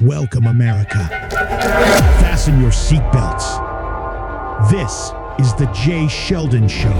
[0.00, 1.08] Welcome, America.
[2.20, 3.58] Fasten your seatbelts.
[4.70, 5.10] This
[5.44, 6.94] is the Jay Sheldon Show.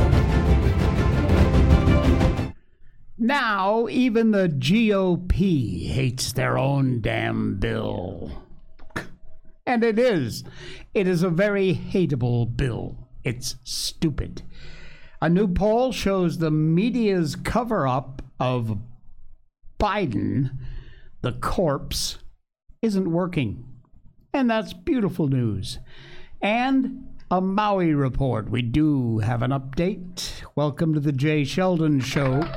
[3.17, 8.33] Now, even the GOP hates their own damn bill.
[9.65, 10.43] And it is.
[10.93, 12.97] It is a very hateable bill.
[13.23, 14.43] It's stupid.
[15.23, 18.77] A new poll shows the media's cover up of
[19.79, 20.51] Biden,
[21.23, 22.19] the corpse,
[22.81, 23.65] isn't working.
[24.33, 25.79] And that's beautiful news.
[26.41, 28.51] And a Maui report.
[28.51, 30.43] We do have an update.
[30.55, 32.49] Welcome to the Jay Sheldon Show.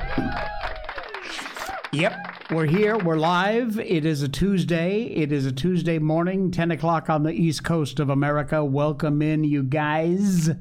[1.91, 2.97] Yep, we're here.
[2.97, 3.80] We're live.
[3.80, 5.05] It is a Tuesday.
[5.05, 8.63] It is a Tuesday morning, 10 o'clock on the East Coast of America.
[8.63, 10.52] Welcome in, you guys.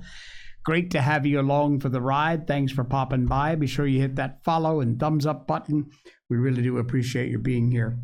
[0.65, 2.47] Great to have you along for the ride.
[2.47, 3.55] Thanks for popping by.
[3.57, 5.91] Be sure you hit that follow and thumbs up button.
[6.31, 7.99] We really do appreciate your being here.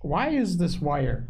[0.00, 1.28] Why is this wire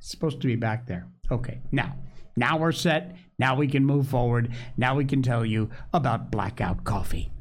[0.00, 1.08] supposed to be back there?
[1.30, 1.96] Okay, now,
[2.36, 3.16] now we're set.
[3.38, 4.52] Now we can move forward.
[4.76, 7.32] Now we can tell you about Blackout Coffee.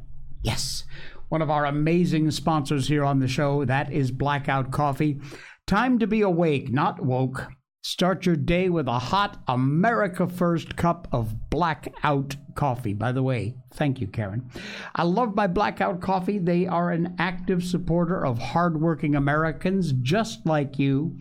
[0.41, 0.85] Yes,
[1.29, 3.65] one of our amazing sponsors here on the show.
[3.65, 5.19] That is Blackout Coffee.
[5.67, 7.47] Time to be awake, not woke.
[7.87, 12.93] Start your day with a hot America First cup of Blackout coffee.
[12.95, 14.49] By the way, thank you, Karen.
[14.95, 16.39] I love my Blackout coffee.
[16.39, 21.19] They are an active supporter of hardworking Americans just like you.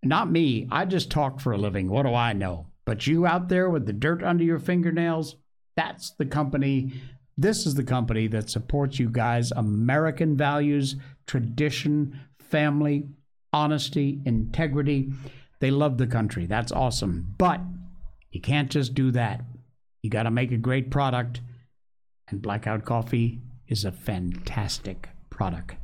[0.00, 0.68] Not me.
[0.70, 1.88] I just talk for a living.
[1.90, 2.68] What do I know?
[2.84, 5.34] But you out there with the dirt under your fingernails,
[5.74, 6.92] that's the company.
[7.36, 9.50] This is the company that supports you guys.
[9.50, 10.94] American values,
[11.26, 13.08] tradition, family,
[13.52, 15.10] honesty, integrity.
[15.60, 16.46] They love the country.
[16.46, 17.34] That's awesome.
[17.38, 17.60] But
[18.30, 19.42] you can't just do that.
[20.02, 21.40] You got to make a great product.
[22.28, 25.76] And Blackout Coffee is a fantastic product.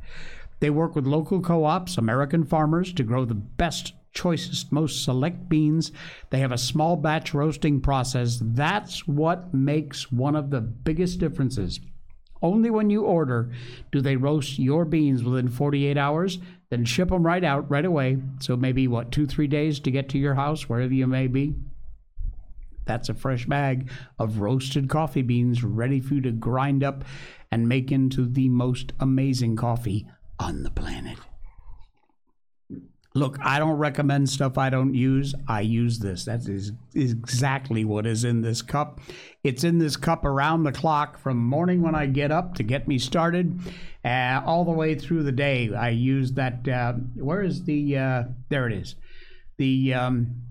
[0.59, 5.49] They work with local co ops, American farmers, to grow the best, choicest, most select
[5.49, 5.91] beans.
[6.29, 8.39] They have a small batch roasting process.
[8.41, 11.79] That's what makes one of the biggest differences.
[12.41, 13.51] Only when you order
[13.91, 16.39] do they roast your beans within 48 hours,
[16.73, 18.17] then ship them right out right away.
[18.39, 21.55] So maybe, what, two, three days to get to your house, wherever you may be?
[22.85, 23.89] That's a fresh bag
[24.19, 27.05] of roasted coffee beans ready for you to grind up
[27.51, 30.07] and make into the most amazing coffee
[30.39, 31.17] on the planet.
[33.15, 35.35] Look, I don't recommend stuff I don't use.
[35.47, 36.25] I use this.
[36.25, 38.99] That is, exactly what is in this cup.
[39.43, 42.87] It's in this cup around the clock from morning when I get up to get
[42.87, 43.59] me started,
[44.03, 45.71] uh, all the way through the day.
[45.71, 46.67] I use that.
[46.67, 47.97] Uh, where is the?
[47.97, 48.95] Uh, there it is.
[49.57, 50.41] The um,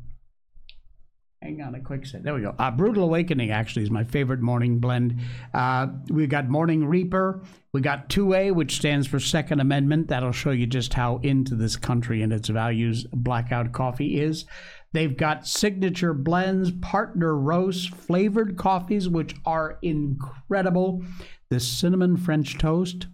[1.43, 2.23] Hang on a quick second.
[2.23, 2.55] There we go.
[2.57, 5.19] Uh, Brutal Awakening actually is my favorite morning blend.
[5.53, 7.43] Uh, we got Morning Reaper.
[7.73, 10.07] We got 2A, which stands for Second Amendment.
[10.07, 14.45] That'll show you just how into this country and its values Blackout Coffee is.
[14.93, 21.03] They've got signature blends, partner roasts, flavored coffees, which are incredible.
[21.49, 23.09] The cinnamon French toast.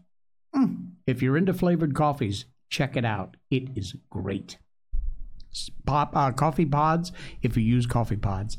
[0.55, 3.39] Mm, if you're into flavored coffees, check it out.
[3.51, 4.59] It is great
[5.87, 8.59] pop uh, coffee pods if you use coffee pods.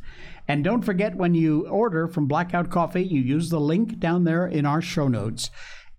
[0.49, 4.47] And don't forget when you order from Blackout Coffee, you use the link down there
[4.47, 5.51] in our show notes.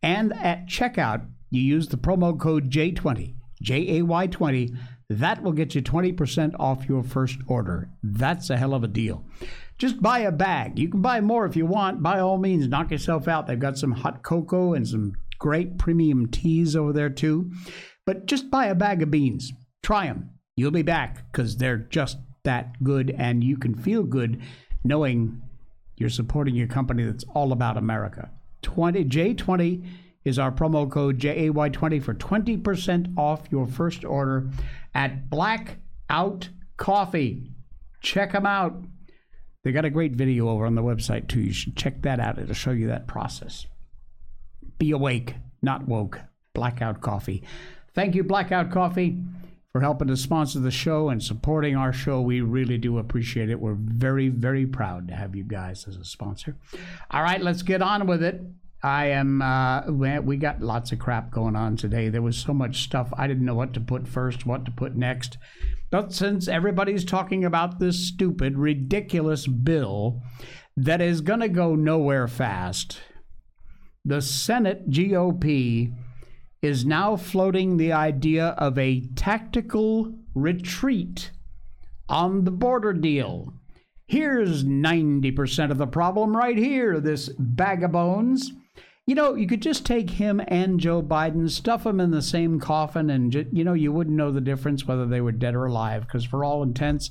[0.03, 4.75] And at checkout, you use the promo code J20, J A Y 20.
[5.09, 7.91] That will get you 20% off your first order.
[8.03, 9.25] That's a hell of a deal.
[9.78, 10.78] Just buy a bag.
[10.78, 12.03] You can buy more if you want.
[12.03, 13.47] By all means, knock yourself out.
[13.47, 17.50] They've got some hot cocoa and some great premium teas over there, too.
[18.05, 19.53] But just buy a bag of beans.
[19.82, 24.43] Try them You'll be back because they're just that good, and you can feel good
[24.84, 25.41] knowing
[25.97, 28.31] you're supporting a company that's all about America.
[28.60, 29.87] 20 J20
[30.26, 34.50] is our promo code JAY20 for 20% off your first order
[34.94, 37.50] at Blackout Coffee.
[38.03, 38.84] Check them out.
[39.65, 41.41] They got a great video over on the website too.
[41.41, 42.38] You should check that out.
[42.38, 43.66] It'll show you that process.
[44.76, 46.20] Be awake, not woke.
[46.53, 47.44] Blackout Coffee.
[47.94, 49.16] Thank you, Blackout Coffee
[49.72, 52.20] for helping to sponsor the show and supporting our show.
[52.20, 53.61] We really do appreciate it.
[53.61, 56.56] We're very, very proud to have you guys as a sponsor.
[57.11, 58.40] All right, let's get on with it.
[58.82, 62.08] I am, uh, we got lots of crap going on today.
[62.08, 63.12] There was so much stuff.
[63.17, 65.37] I didn't know what to put first, what to put next.
[65.90, 70.22] But since everybody's talking about this stupid, ridiculous bill
[70.76, 73.00] that is going to go nowhere fast,
[74.05, 75.94] the Senate GOP
[76.62, 81.30] is now floating the idea of a tactical retreat
[82.08, 83.54] on the border deal.
[84.06, 88.52] Here's 90% of the problem right here, this bag of bones.
[89.06, 92.60] You know, you could just take him and Joe Biden, stuff them in the same
[92.60, 95.66] coffin, and, ju- you know, you wouldn't know the difference whether they were dead or
[95.66, 97.10] alive, because for all intents,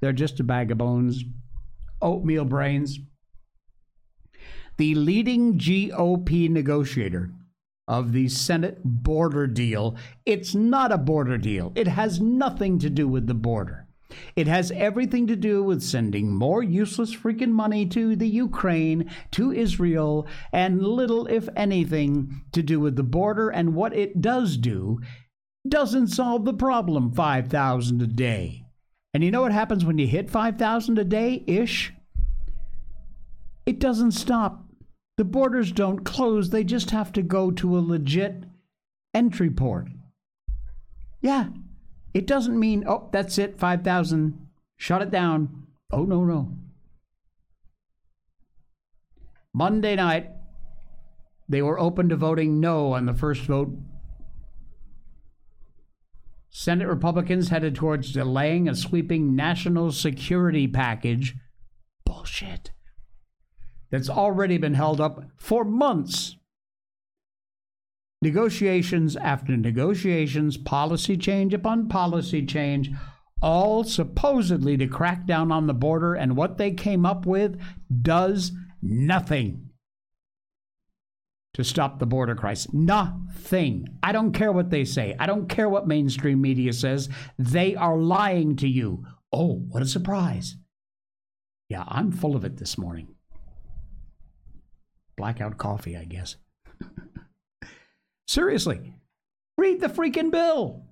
[0.00, 1.24] they're just a bag of bones,
[2.00, 2.98] oatmeal brains.
[4.76, 7.32] The leading GOP negotiator
[7.90, 11.72] of the Senate border deal, it's not a border deal.
[11.74, 13.88] It has nothing to do with the border.
[14.36, 19.50] It has everything to do with sending more useless freaking money to the Ukraine, to
[19.50, 23.50] Israel, and little, if anything, to do with the border.
[23.50, 25.00] And what it does do
[25.68, 28.64] doesn't solve the problem 5,000 a day.
[29.12, 31.92] And you know what happens when you hit 5,000 a day ish?
[33.66, 34.69] It doesn't stop.
[35.20, 38.44] The borders don't close, they just have to go to a legit
[39.12, 39.88] entry port.
[41.20, 41.48] Yeah,
[42.14, 45.66] it doesn't mean, oh, that's it, 5,000, shut it down.
[45.92, 46.56] Oh, no, no.
[49.52, 50.30] Monday night,
[51.46, 53.76] they were open to voting no on the first vote.
[56.48, 61.34] Senate Republicans headed towards delaying a sweeping national security package.
[62.06, 62.70] Bullshit.
[63.90, 66.36] That's already been held up for months.
[68.22, 72.90] Negotiations after negotiations, policy change upon policy change,
[73.40, 77.58] all supposedly to crack down on the border, and what they came up with
[78.02, 78.52] does
[78.82, 79.70] nothing
[81.54, 82.72] to stop the border crisis.
[82.72, 83.98] Nothing.
[84.02, 85.16] I don't care what they say.
[85.18, 87.08] I don't care what mainstream media says.
[87.38, 89.04] They are lying to you.
[89.32, 90.56] Oh, what a surprise.
[91.68, 93.14] Yeah, I'm full of it this morning.
[95.20, 96.36] Blackout coffee, I guess.
[98.26, 98.94] Seriously,
[99.58, 100.86] read the freaking bill.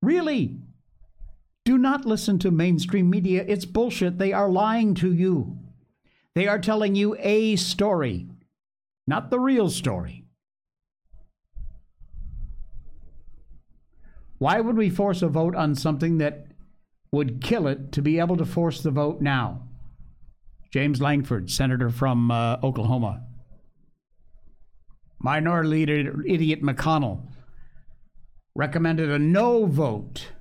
[0.00, 0.60] Really.
[1.64, 3.44] Do not listen to mainstream media.
[3.48, 4.18] It's bullshit.
[4.18, 5.58] They are lying to you.
[6.36, 8.28] They are telling you a story,
[9.08, 10.26] not the real story.
[14.38, 16.46] Why would we force a vote on something that
[17.10, 19.62] would kill it to be able to force the vote now?
[20.74, 23.22] James Lankford, senator from uh, Oklahoma.
[25.20, 27.28] Minority Leader Idiot McConnell
[28.56, 30.32] recommended a no vote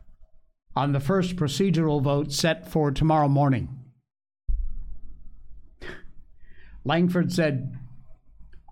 [0.76, 3.78] on the first procedural vote set for tomorrow morning.
[6.84, 7.78] Langford said,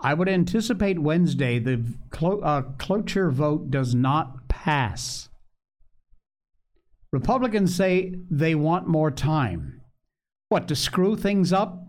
[0.01, 5.29] I would anticipate Wednesday the clo- uh, cloture vote does not pass.
[7.11, 9.80] Republicans say they want more time.
[10.51, 11.81] What, to screw things up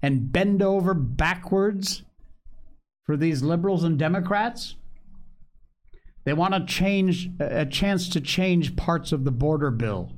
[0.00, 2.04] and bend over backwards
[3.02, 4.76] for these liberals and Democrats.
[6.22, 10.12] They want to change a chance to change parts of the border bill.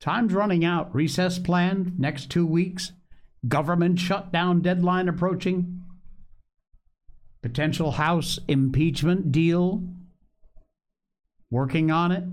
[0.00, 0.92] Time's running out.
[0.92, 2.90] Recess planned next two weeks.
[3.46, 5.80] Government shutdown deadline approaching.
[7.40, 9.84] Potential House impeachment deal.
[11.52, 12.24] Working on it.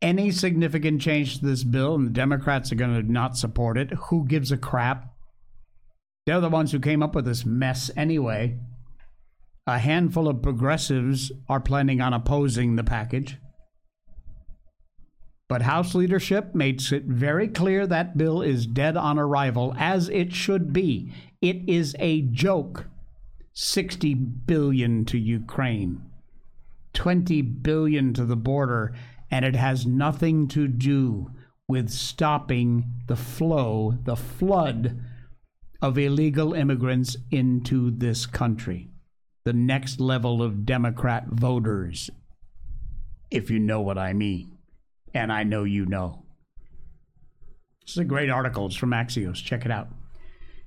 [0.00, 3.90] Any significant change to this bill, and the Democrats are going to not support it.
[4.08, 5.12] Who gives a crap?
[6.26, 8.58] They're the ones who came up with this mess anyway.
[9.66, 13.38] A handful of progressives are planning on opposing the package.
[15.48, 20.32] But House leadership makes it very clear that bill is dead on arrival, as it
[20.32, 21.12] should be.
[21.40, 22.86] It is a joke.
[23.60, 26.00] 60 billion to Ukraine,
[26.92, 28.94] 20 billion to the border,
[29.30, 31.30] and it has nothing to do
[31.68, 35.00] with stopping the flow, the flood
[35.82, 38.90] of illegal immigrants into this country.
[39.44, 42.10] The next level of Democrat voters,
[43.30, 44.58] if you know what I mean.
[45.14, 46.24] And I know you know.
[47.82, 48.66] This is a great article.
[48.66, 49.42] It's from Axios.
[49.42, 49.88] Check it out.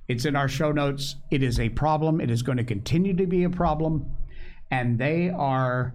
[0.08, 1.14] It's in our show notes.
[1.30, 2.20] It is a problem.
[2.20, 4.16] It is going to continue to be a problem.
[4.70, 5.94] And they are,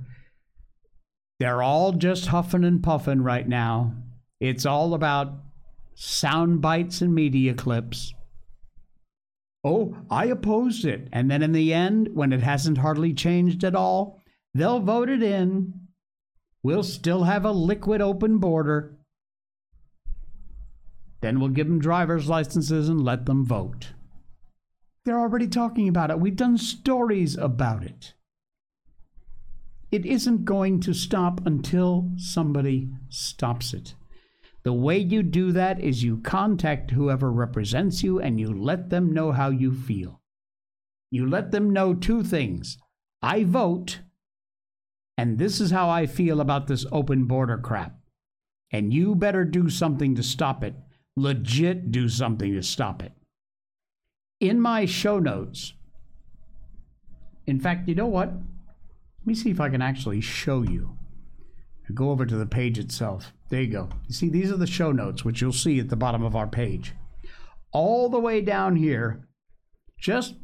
[1.39, 3.93] they're all just huffing and puffing right now.
[4.39, 5.33] It's all about
[5.95, 8.13] sound bites and media clips
[9.67, 11.09] oh, I opposed it.
[11.11, 14.21] And then in the end, when it hasn't hardly changed at all,
[14.53, 15.73] they'll vote it in.
[16.63, 18.97] We'll still have a liquid open border.
[21.21, 23.93] Then we'll give them driver's licenses and let them vote.
[25.03, 26.19] They're already talking about it.
[26.19, 28.13] We've done stories about it.
[29.91, 33.95] It isn't going to stop until somebody stops it.
[34.63, 39.13] The way you do that is you contact whoever represents you and you let them
[39.13, 40.21] know how you feel.
[41.09, 42.77] You let them know two things
[43.21, 44.01] I vote,
[45.17, 47.95] and this is how I feel about this open border crap.
[48.71, 50.75] And you better do something to stop it.
[51.15, 53.13] Legit do something to stop it.
[54.39, 55.73] in my show notes,
[57.45, 58.33] in fact, you know what?
[59.27, 60.97] Let me see if I can actually show you.
[61.93, 63.33] Go over to the page itself.
[63.49, 63.89] There you go.
[64.07, 66.47] You see, these are the show notes, which you'll see at the bottom of our
[66.47, 66.93] page.
[67.73, 69.27] All the way down here,
[69.99, 70.35] just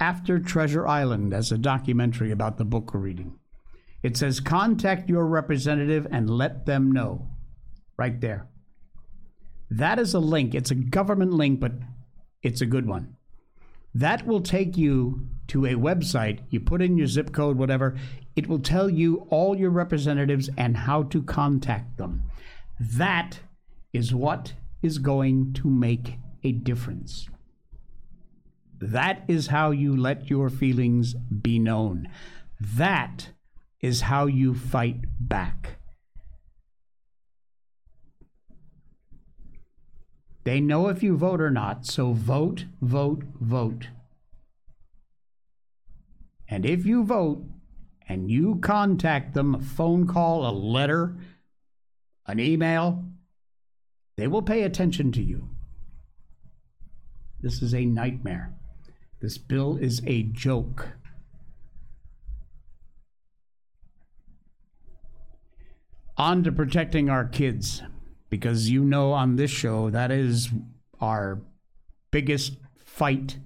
[0.00, 3.38] after Treasure Island, as a documentary about the book we're reading.
[4.02, 7.28] It says, contact your representative and let them know.
[7.96, 8.48] Right there.
[9.70, 10.52] That is a link.
[10.56, 11.74] It's a government link, but
[12.42, 13.14] it's a good one.
[13.94, 16.40] That will take you to a website.
[16.48, 17.94] You put in your zip code, whatever.
[18.34, 22.22] It will tell you all your representatives and how to contact them.
[22.80, 23.40] That
[23.92, 27.28] is what is going to make a difference.
[28.80, 32.08] That is how you let your feelings be known.
[32.58, 33.28] That
[33.82, 35.76] is how you fight back.
[40.44, 43.88] They know if you vote or not, so vote, vote, vote.
[46.52, 47.46] And if you vote
[48.06, 51.16] and you contact them, a phone call, a letter,
[52.26, 53.06] an email,
[54.18, 55.48] they will pay attention to you.
[57.40, 58.52] This is a nightmare.
[59.22, 60.90] This bill is a joke.
[66.18, 67.82] On to protecting our kids
[68.28, 70.50] because you know on this show that is
[71.00, 71.40] our
[72.10, 73.38] biggest fight.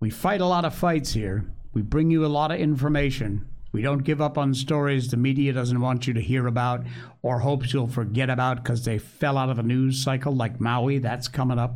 [0.00, 1.53] We fight a lot of fights here.
[1.74, 3.48] We bring you a lot of information.
[3.72, 6.84] We don't give up on stories the media doesn't want you to hear about
[7.22, 10.98] or hopes you'll forget about because they fell out of the news cycle, like Maui.
[10.98, 11.74] That's coming up.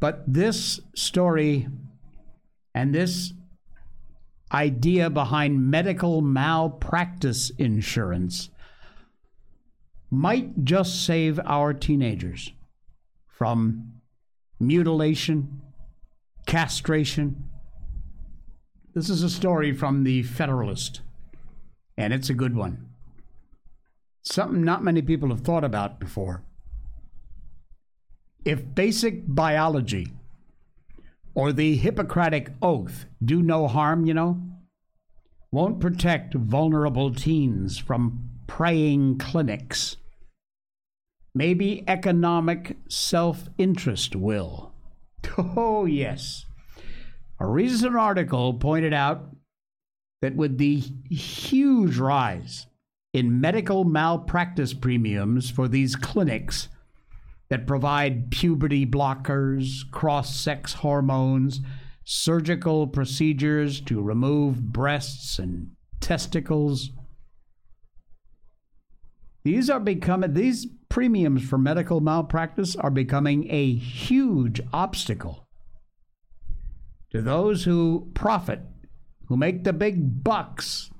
[0.00, 1.68] But this story
[2.74, 3.32] and this
[4.52, 8.50] idea behind medical malpractice insurance
[10.10, 12.52] might just save our teenagers
[13.26, 13.92] from
[14.60, 15.62] mutilation,
[16.46, 17.48] castration.
[18.94, 21.00] This is a story from the Federalist,
[21.96, 22.90] and it's a good one.
[24.22, 26.44] Something not many people have thought about before.
[28.44, 30.08] If basic biology
[31.34, 34.40] or the Hippocratic Oath do no harm, you know,
[35.50, 39.96] won't protect vulnerable teens from preying clinics
[41.36, 44.72] Maybe economic self interest will.
[45.38, 46.44] Oh, yes.
[47.40, 49.34] A recent article pointed out
[50.22, 50.76] that with the
[51.10, 52.66] huge rise
[53.12, 56.68] in medical malpractice premiums for these clinics
[57.50, 61.60] that provide puberty blockers, cross sex hormones,
[62.04, 66.90] surgical procedures to remove breasts and testicles.
[69.44, 75.46] These are becoming these premiums for medical malpractice are becoming a huge obstacle
[77.10, 78.60] to those who profit,
[79.26, 80.90] who make the big bucks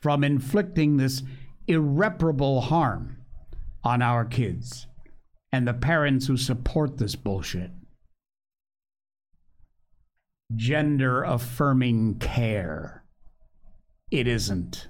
[0.00, 1.22] from inflicting this
[1.66, 3.16] irreparable harm
[3.82, 4.86] on our kids
[5.52, 7.70] and the parents who support this bullshit.
[10.54, 13.04] Gender affirming care.
[14.10, 14.88] It isn't.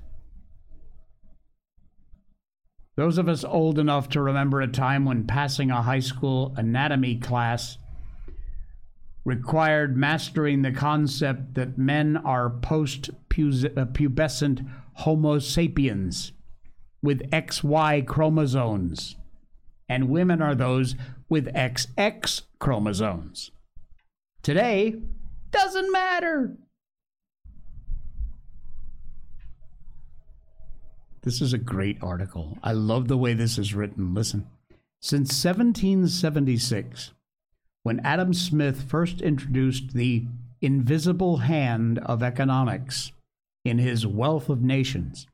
[2.97, 7.17] Those of us old enough to remember a time when passing a high school anatomy
[7.17, 7.77] class
[9.25, 16.33] required mastering the concept that men are post pubescent Homo sapiens
[17.03, 19.17] with XY chromosomes,
[19.89, 20.95] and women are those
[21.29, 23.51] with XX chromosomes.
[24.43, 24.95] Today,
[25.51, 26.57] doesn't matter.
[31.27, 32.57] This is a great article.
[32.63, 34.15] I love the way this is written.
[34.15, 34.47] Listen.
[35.03, 37.15] Since 1776,
[37.83, 40.25] when Adam Smith first introduced the
[40.63, 43.11] invisible hand of economics
[43.65, 45.27] in his Wealth of Nations,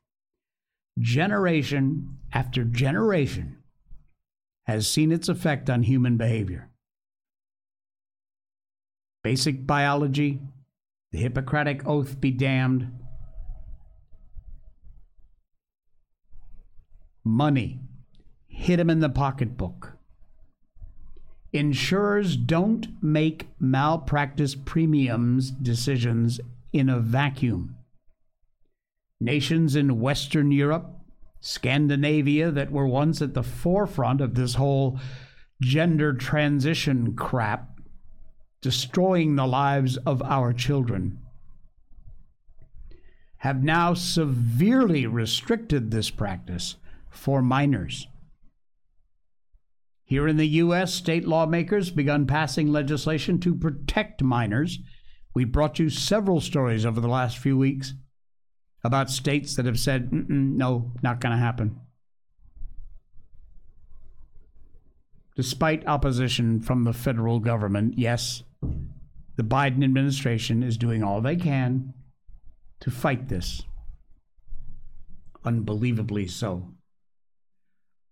[0.97, 3.57] generation after generation
[4.65, 6.69] has seen its effect on human behavior.
[9.23, 10.39] Basic biology,
[11.11, 12.91] the Hippocratic Oath be damned,
[17.23, 17.79] money.
[18.47, 19.93] Hit him in the pocketbook.
[21.51, 26.39] Insurers don't make malpractice premiums decisions
[26.71, 27.75] in a vacuum.
[29.21, 30.99] Nations in Western Europe,
[31.39, 34.99] Scandinavia, that were once at the forefront of this whole
[35.61, 37.79] gender transition crap,
[38.61, 41.19] destroying the lives of our children,
[43.37, 46.77] have now severely restricted this practice
[47.13, 48.07] for minors.
[50.03, 54.79] Here in the U.S., state lawmakers begun passing legislation to protect minors.
[55.33, 57.93] We brought you several stories over the last few weeks
[58.83, 61.79] about states that have said, no, not going to happen.
[65.35, 68.43] Despite opposition from the federal government, yes,
[69.35, 71.93] the Biden administration is doing all they can
[72.81, 73.63] to fight this.
[75.43, 76.72] Unbelievably so.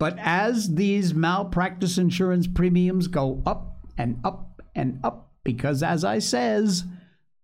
[0.01, 6.17] But as these malpractice insurance premiums go up and up and up, because as I
[6.17, 6.85] says,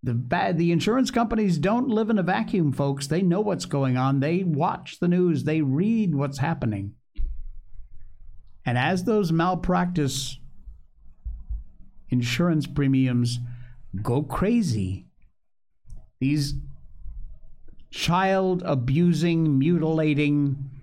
[0.01, 3.05] the bad the insurance companies don't live in a vacuum, folks.
[3.05, 4.21] They know what's going on.
[4.21, 5.43] They watch the news.
[5.43, 6.95] They read what's happening.
[8.65, 10.39] And as those malpractice
[12.09, 13.37] insurance premiums
[14.01, 15.05] go crazy,
[16.19, 16.55] these
[17.91, 20.76] child abusing, mutilating,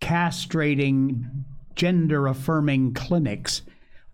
[0.00, 3.62] castrating, gender affirming clinics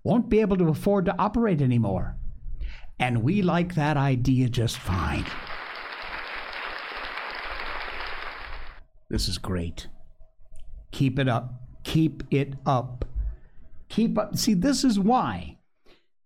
[0.03, 2.17] won't be able to afford to operate anymore.
[2.99, 5.25] And we like that idea just fine.
[9.09, 9.89] This is great.
[10.93, 11.55] Keep it up.
[11.85, 13.05] Keep it up.
[13.89, 14.37] Keep up.
[14.37, 15.59] See, this is why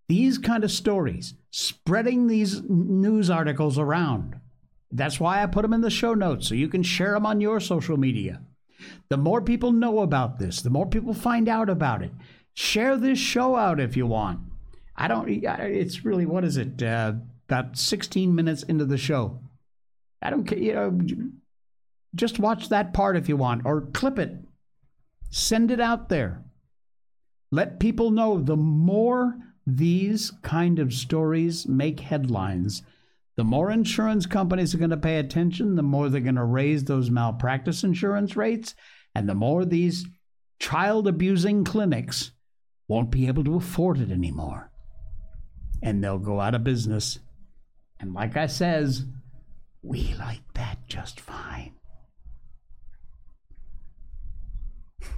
[0.09, 4.41] these kind of stories, spreading these news articles around,
[4.91, 7.41] that's why I put them in the show notes so you can share them on
[7.41, 8.41] your social media.
[9.09, 12.13] The more people know about this, the more people find out about it.
[12.55, 14.41] Share this show out if you want.
[14.97, 16.83] I don't, it's really, what is it?
[16.83, 17.15] Uh,
[17.49, 19.41] about 16 minutes into the show.
[20.21, 20.99] I don't care, you know,
[22.15, 24.37] just watch that part if you want or clip it
[25.31, 26.43] Send it out there.
[27.51, 32.83] Let people know the more these kind of stories make headlines,
[33.39, 36.83] the more insurance companies are going to pay attention, the more they're going to raise
[36.83, 38.75] those malpractice insurance rates,
[39.15, 40.05] and the more these
[40.59, 42.33] child abusing clinics
[42.89, 44.73] won't be able to afford it anymore.
[45.81, 47.21] And they'll go out of business.
[48.01, 49.05] And like I says,
[49.83, 51.75] we like that just fine.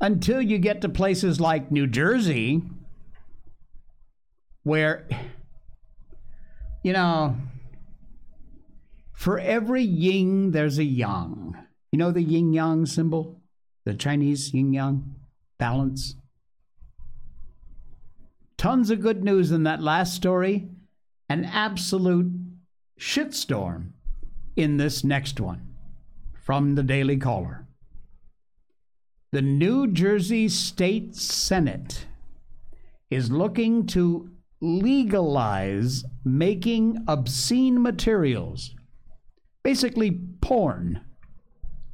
[0.00, 2.62] until you get to places like New Jersey,
[4.64, 5.06] where,
[6.82, 7.36] you know,
[9.12, 11.56] for every yin, there's a yang.
[11.92, 13.40] You know the yin yang symbol?
[13.84, 15.14] The Chinese yin yang
[15.58, 16.16] balance?
[18.56, 20.68] Tons of good news in that last story,
[21.28, 22.32] an absolute
[22.98, 23.90] shitstorm
[24.56, 25.74] in this next one
[26.34, 27.66] from the Daily Caller.
[29.32, 32.06] The New Jersey State Senate
[33.10, 34.30] is looking to
[34.64, 38.74] legalize making obscene materials,
[39.62, 41.02] basically porn,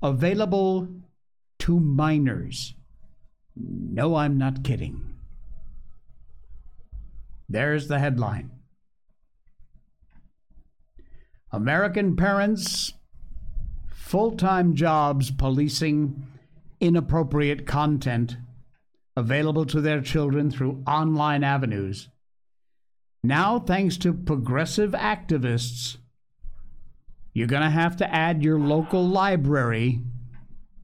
[0.03, 0.89] available
[1.59, 2.75] to minors.
[3.57, 5.05] No, I'm not kidding.
[7.49, 8.53] There's the headline.
[11.51, 12.93] American parents,
[13.93, 16.27] full time jobs policing
[16.79, 18.37] inappropriate content
[19.17, 22.09] available to their children through online avenues.
[23.23, 25.99] Now, thanks to progressive activists,
[27.35, 30.01] you're going to have to add your local library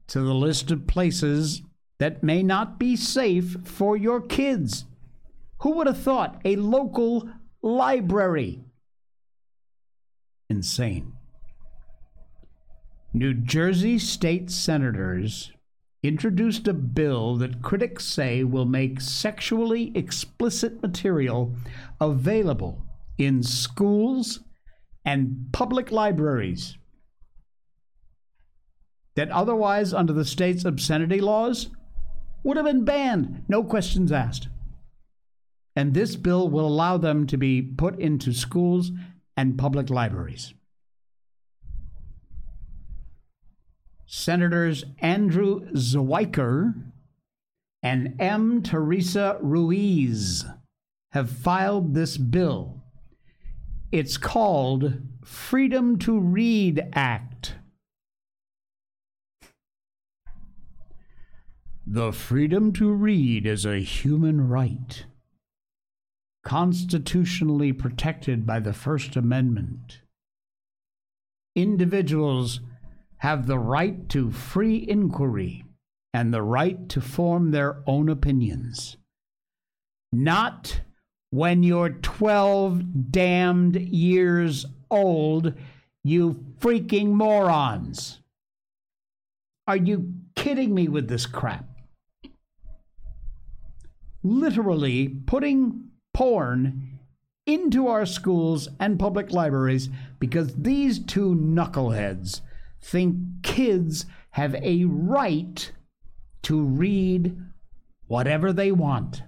[0.07, 1.61] to the list of places
[1.99, 4.85] that may not be safe for your kids.
[5.61, 7.29] Who would have thought a local
[7.61, 8.63] library?
[10.49, 11.13] Insane.
[13.13, 15.51] New Jersey state senators
[16.03, 21.55] introduced a bill that critics say will make sexually explicit material
[21.99, 22.85] available
[23.17, 24.41] in schools
[25.03, 26.77] and public libraries
[29.15, 31.69] that otherwise, under the state's obscenity laws,
[32.43, 34.47] would have been banned, no questions asked.
[35.75, 38.91] And this bill will allow them to be put into schools
[39.35, 40.53] and public libraries.
[44.07, 46.73] Senators Andrew Zwicker
[47.83, 48.63] and M.
[48.63, 50.45] Teresa Ruiz
[51.11, 52.81] have filed this bill.
[53.91, 57.55] It's called Freedom to Read Act.
[61.85, 65.05] The freedom to read is a human right,
[66.43, 70.01] constitutionally protected by the First Amendment.
[71.55, 72.59] Individuals
[73.19, 75.63] have the right to free inquiry
[76.13, 78.97] and the right to form their own opinions.
[80.11, 80.81] Not
[81.29, 85.53] when you're 12 damned years old,
[86.03, 88.19] you freaking morons.
[89.67, 91.65] Are you kidding me with this crap?
[94.23, 96.99] Literally putting porn
[97.45, 102.41] into our schools and public libraries because these two knuckleheads
[102.87, 105.71] think kids have a right
[106.43, 107.37] to read
[108.07, 109.23] whatever they want.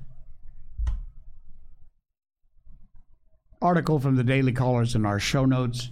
[3.61, 5.89] Article from the Daily Callers in our show notes.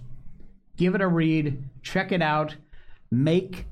[0.76, 2.56] Give it a read, check it out,
[3.10, 3.66] make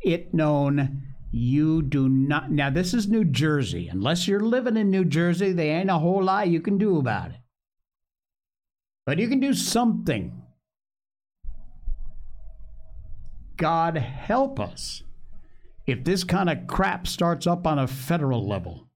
[0.00, 2.50] it known you do not.
[2.50, 3.88] Now, this is New Jersey.
[3.88, 7.30] Unless you're living in New Jersey, there ain't a whole lot you can do about
[7.30, 7.40] it.
[9.04, 10.43] But you can do something.
[13.56, 15.02] God help us
[15.86, 18.88] if this kind of crap starts up on a federal level.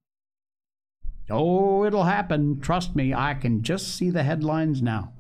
[1.31, 2.61] Oh, it'll happen.
[2.61, 5.13] Trust me, I can just see the headlines now.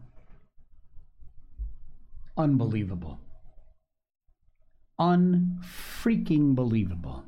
[2.36, 3.18] Unbelievable.
[4.98, 7.24] Unfreaking believable.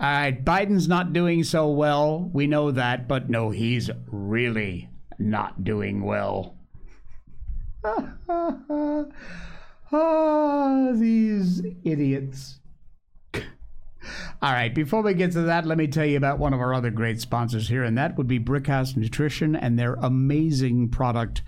[0.00, 2.30] All right, Biden's not doing so well.
[2.32, 6.56] We know that, but no, he's really not doing well.
[9.94, 12.60] Ah, these idiots.
[13.34, 16.72] All right, before we get to that, let me tell you about one of our
[16.72, 21.42] other great sponsors here, and that would be Brickhouse Nutrition and their amazing product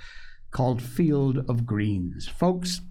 [0.50, 2.28] called Field of Greens.
[2.28, 2.82] Folks,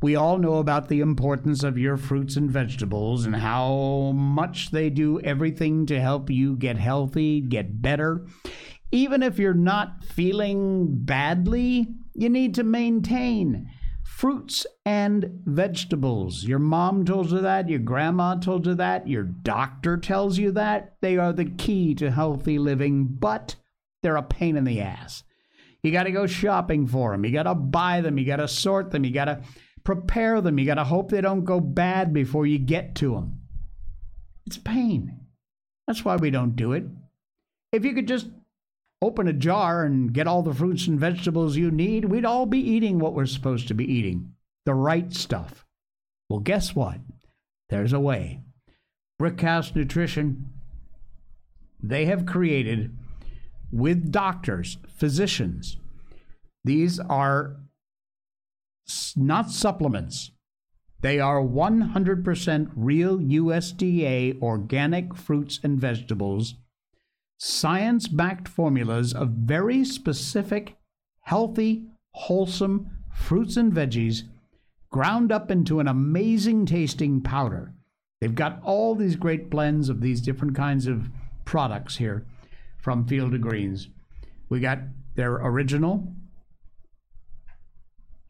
[0.00, 4.90] we all know about the importance of your fruits and vegetables and how much they
[4.90, 8.26] do everything to help you get healthy, get better.
[8.92, 13.70] Even if you're not feeling badly, you need to maintain
[14.02, 16.44] fruits and vegetables.
[16.44, 20.96] Your mom told you that, your grandma told you that, your doctor tells you that.
[21.00, 23.54] They are the key to healthy living, but
[24.02, 25.22] they're a pain in the ass.
[25.82, 27.24] You got to go shopping for them.
[27.24, 28.18] You got to buy them.
[28.18, 29.04] You got to sort them.
[29.04, 29.42] You got to
[29.84, 30.58] prepare them.
[30.58, 33.40] You got to hope they don't go bad before you get to them.
[34.46, 35.20] It's pain.
[35.86, 36.84] That's why we don't do it.
[37.72, 38.26] If you could just
[39.02, 42.58] open a jar and get all the fruits and vegetables you need, we'd all be
[42.58, 44.32] eating what we're supposed to be eating
[44.66, 45.64] the right stuff.
[46.28, 46.98] Well, guess what?
[47.70, 48.40] There's a way.
[49.20, 50.50] Brickhouse Nutrition,
[51.82, 52.96] they have created
[53.72, 55.76] with doctors, physicians.
[56.64, 57.56] These are
[59.16, 60.32] not supplements.
[61.00, 66.54] They are 100% real USDA organic fruits and vegetables
[67.42, 70.76] science backed formulas of very specific,
[71.22, 74.24] healthy, wholesome fruits and veggies
[74.90, 77.72] ground up into an amazing tasting powder.
[78.20, 81.08] They've got all these great blends of these different kinds of
[81.46, 82.26] products here
[82.76, 83.88] from Field of Greens.
[84.50, 84.80] We got
[85.14, 86.12] their original.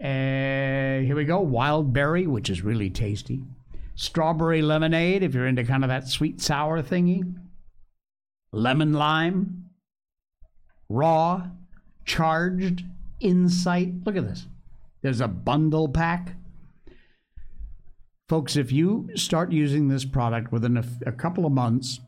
[0.00, 1.40] Uh, here we go.
[1.40, 3.42] Wild berry, which is really tasty.
[3.96, 7.34] Strawberry lemonade, if you're into kind of that sweet sour thingy
[8.52, 9.70] lemon lime,
[10.88, 11.48] raw,
[12.04, 12.84] charged,
[13.20, 13.92] insight.
[14.04, 14.46] Look at this.
[15.02, 16.36] There's a bundle pack.
[18.28, 22.00] Folks, if you start using this product within a, a couple of months,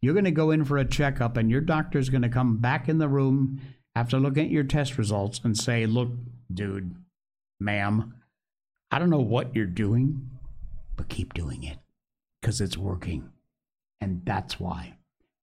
[0.00, 2.88] you're going to go in for a checkup, and your doctor's going to come back
[2.88, 3.60] in the room
[3.94, 6.10] after looking at your test results and say, Look,
[6.52, 6.94] dude,
[7.58, 8.14] ma'am,
[8.90, 10.30] I don't know what you're doing,
[10.96, 11.78] but keep doing it
[12.40, 13.30] because it's working.
[14.00, 14.95] And that's why.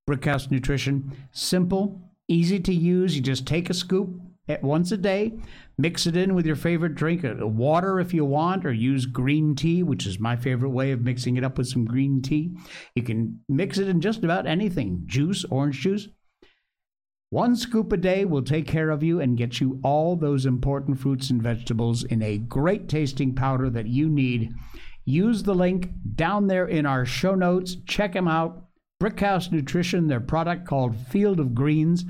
[0.08, 1.16] Brickhouse Nutrition.
[1.32, 3.16] Simple, easy to use.
[3.16, 5.39] You just take a scoop at once a day,
[5.78, 9.84] mix it in with your favorite drink, water if you want, or use green tea,
[9.84, 12.52] which is my favorite way of mixing it up with some green tea.
[12.94, 16.10] You can mix it in just about anything juice, orange juice.
[17.30, 21.00] One scoop a day will take care of you and get you all those important
[21.00, 24.54] fruits and vegetables in a great tasting powder that you need.
[25.06, 27.78] Use the link down there in our show notes.
[27.88, 28.66] Check them out.
[29.03, 32.06] Brickhouse Nutrition, their product called Field of Greens,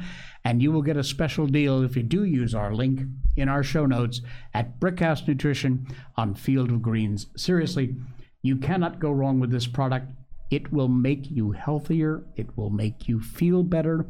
[0.46, 3.02] and you will get a special deal if you do use our link
[3.36, 4.22] in our show notes
[4.54, 7.28] at Brickhouse Nutrition on Field of Greens.
[7.36, 7.96] Seriously,
[8.44, 10.12] you cannot go wrong with this product.
[10.52, 14.06] It will make you healthier, it will make you feel better.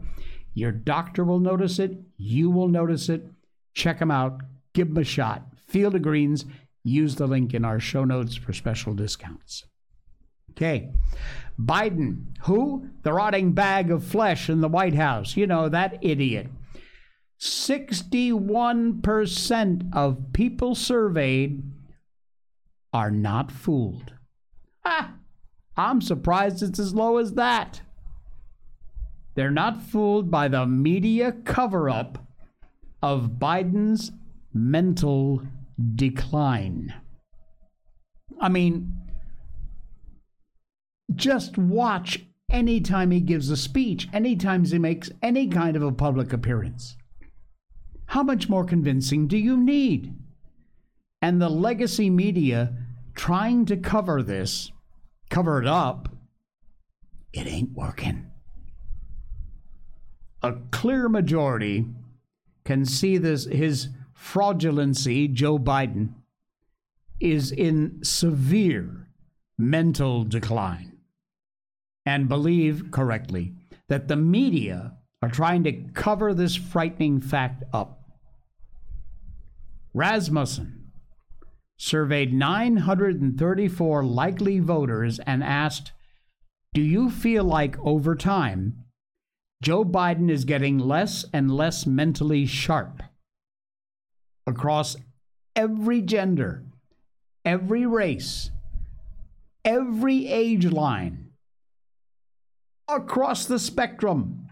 [0.54, 3.26] Your doctor will notice it, you will notice it.
[3.74, 4.42] Check them out,
[4.74, 5.44] give them a shot.
[5.68, 6.44] Field of Greens,
[6.84, 9.64] use the link in our show notes for special discounts.
[10.56, 10.92] Okay.
[11.60, 12.88] Biden, who?
[13.04, 15.38] The rotting bag of flesh in the White House.
[15.38, 16.48] You know, that idiot.
[17.40, 21.64] 61% of people surveyed
[22.94, 24.14] are not fooled.
[24.86, 25.16] Ah,
[25.76, 27.82] I'm surprised it's as low as that.
[29.36, 32.20] They're not fooled by the media cover up
[33.02, 34.12] of Biden's
[34.54, 35.42] mental
[35.96, 36.94] decline.
[38.40, 38.94] I mean,
[41.16, 46.32] just watch anytime he gives a speech, anytime he makes any kind of a public
[46.32, 46.96] appearance.
[48.08, 50.14] How much more convincing do you need?
[51.22, 52.76] And the legacy media
[53.16, 54.72] trying to cover this,
[55.30, 56.10] cover it up,
[57.34, 58.28] it ain't working.
[60.44, 61.86] A clear majority
[62.66, 66.14] can see this his fraudulency, Joe Biden,
[67.20, 69.08] is in severe
[69.58, 70.93] mental decline
[72.06, 73.54] and believe correctly
[73.90, 78.02] that the media are trying to cover this frightening fact up.
[79.94, 80.92] Rasmussen
[81.78, 85.92] surveyed 934 likely voters and asked,
[86.74, 88.84] Do you feel like over time
[89.62, 93.02] Joe Biden is getting less and less mentally sharp
[94.46, 94.98] across
[95.56, 96.64] every gender,
[97.46, 98.52] every race,
[99.64, 101.23] every age line,
[102.88, 104.48] across the spectrum.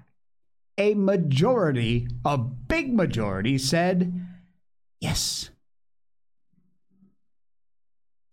[0.78, 4.26] A majority, a big majority, said
[5.00, 5.50] yes.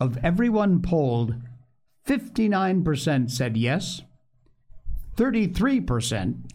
[0.01, 1.35] Of everyone polled,
[2.07, 4.03] 59% said yes,
[5.17, 6.51] 33%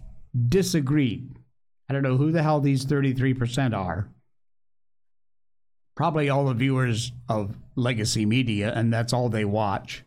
[0.48, 1.38] disagreed.
[1.90, 4.10] I don't know who the hell these 33% are.
[5.96, 10.04] Probably all the viewers of legacy media, and that's all they watch.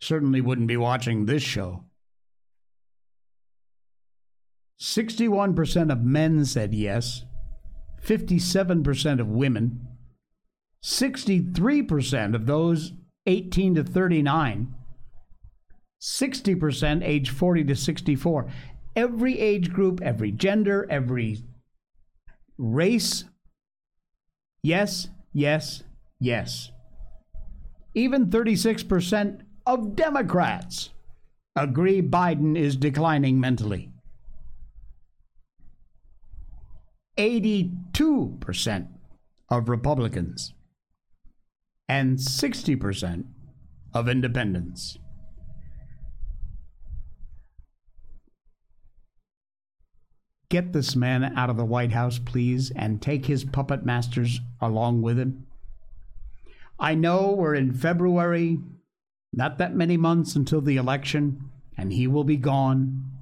[0.00, 1.85] Certainly wouldn't be watching this show.
[4.80, 7.24] 61% of men said yes,
[8.02, 9.88] 57% of women,
[10.84, 12.92] 63% of those
[13.26, 14.74] 18 to 39,
[16.00, 18.50] 60% age 40 to 64
[18.96, 21.44] every age group, every gender, every
[22.58, 23.24] race.
[24.62, 25.84] Yes, yes,
[26.18, 26.72] yes.
[27.94, 30.90] Even 36% of Democrats
[31.54, 33.90] agree Biden is declining mentally.
[37.18, 38.88] 82%
[39.48, 40.52] of Republicans
[41.88, 43.24] and 60%
[43.94, 44.98] of independents.
[50.48, 55.02] Get this man out of the White House, please, and take his puppet masters along
[55.02, 55.46] with him.
[56.78, 58.58] I know we're in February,
[59.32, 63.15] not that many months until the election, and he will be gone.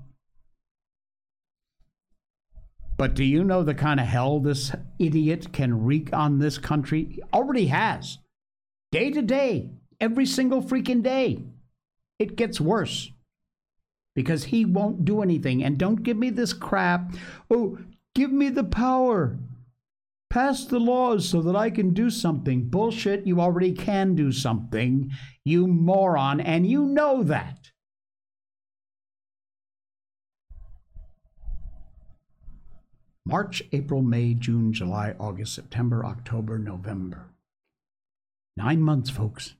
[2.97, 7.05] But do you know the kind of hell this idiot can wreak on this country?
[7.05, 8.19] He already has.
[8.93, 11.45] Day to day, every single freaking day.
[12.19, 13.11] It gets worse
[14.15, 15.65] because he won't do anything.
[15.65, 17.13] And don't give me this crap.
[17.51, 17.79] Oh,
[18.15, 19.39] give me the power.
[20.31, 22.69] Pass the laws so that I can do something.
[22.69, 25.11] Bullshit, you already can do something,
[25.45, 27.71] you moron, and you know that.
[33.27, 37.31] March, April, May, June, July, August, September, October, November.
[38.57, 39.55] Nine months, folks.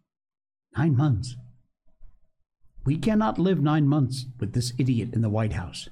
[0.77, 1.37] Nine months.
[2.85, 5.89] We cannot live nine months with this idiot in the White House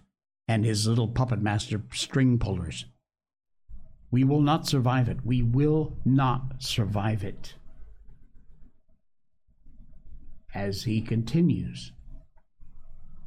[0.46, 2.84] and his little puppet master string pullers.
[4.10, 5.24] We will not survive it.
[5.24, 7.54] We will not survive it.
[10.54, 11.92] As he continues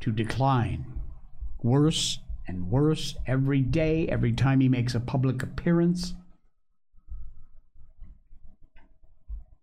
[0.01, 0.85] to decline
[1.63, 6.13] worse and worse every day, every time he makes a public appearance.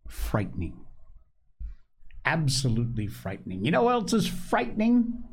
[0.08, 0.82] Frightening
[2.24, 3.64] absolutely frightening.
[3.64, 5.24] You know what else is frightening?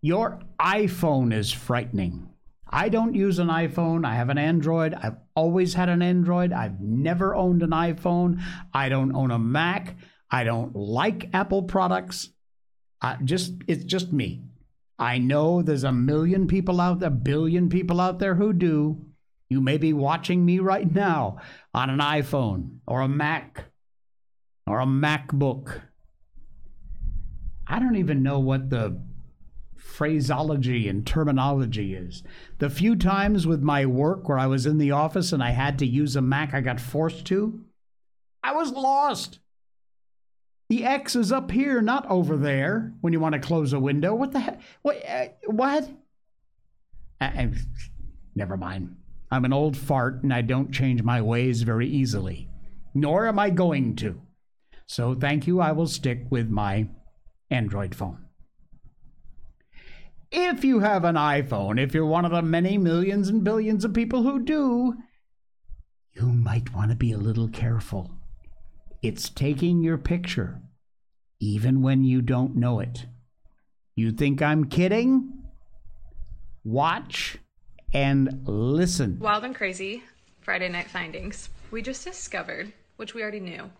[0.00, 2.28] Your iPhone is frightening.
[2.70, 4.04] I don't use an iPhone.
[4.04, 4.94] I have an Android.
[4.94, 6.52] I've always had an Android.
[6.52, 8.40] I've never owned an iPhone.
[8.72, 9.96] I don't own a Mac.
[10.30, 12.28] I don't like Apple products.
[13.24, 14.42] Just it's just me.
[14.98, 19.04] I know there's a million people out there, a billion people out there who do.
[19.48, 21.38] You may be watching me right now
[21.72, 23.66] on an iPhone or a Mac
[24.66, 25.80] or a MacBook
[27.68, 28.98] I don't even know what the
[29.76, 32.22] phraseology and terminology is.
[32.58, 35.78] The few times with my work where I was in the office and I had
[35.80, 37.60] to use a Mac, I got forced to,
[38.42, 39.38] I was lost.
[40.68, 44.14] The X is up here, not over there when you want to close a window.
[44.14, 44.60] What the heck?
[44.82, 45.02] What?
[45.08, 45.88] Uh, what?
[47.20, 47.50] I,
[48.34, 48.96] never mind.
[49.30, 52.48] I'm an old fart and I don't change my ways very easily,
[52.94, 54.20] nor am I going to.
[54.86, 55.60] So thank you.
[55.60, 56.88] I will stick with my
[57.50, 58.26] Android phone.
[60.30, 63.94] If you have an iPhone, if you're one of the many millions and billions of
[63.94, 64.94] people who do,
[66.12, 68.17] you might want to be a little careful.
[69.00, 70.60] It's taking your picture,
[71.38, 73.06] even when you don't know it.
[73.94, 75.44] You think I'm kidding?
[76.64, 77.38] Watch
[77.94, 79.18] and listen.
[79.20, 80.02] Wild and crazy
[80.40, 81.48] Friday night findings.
[81.70, 83.70] We just discovered, which we already knew,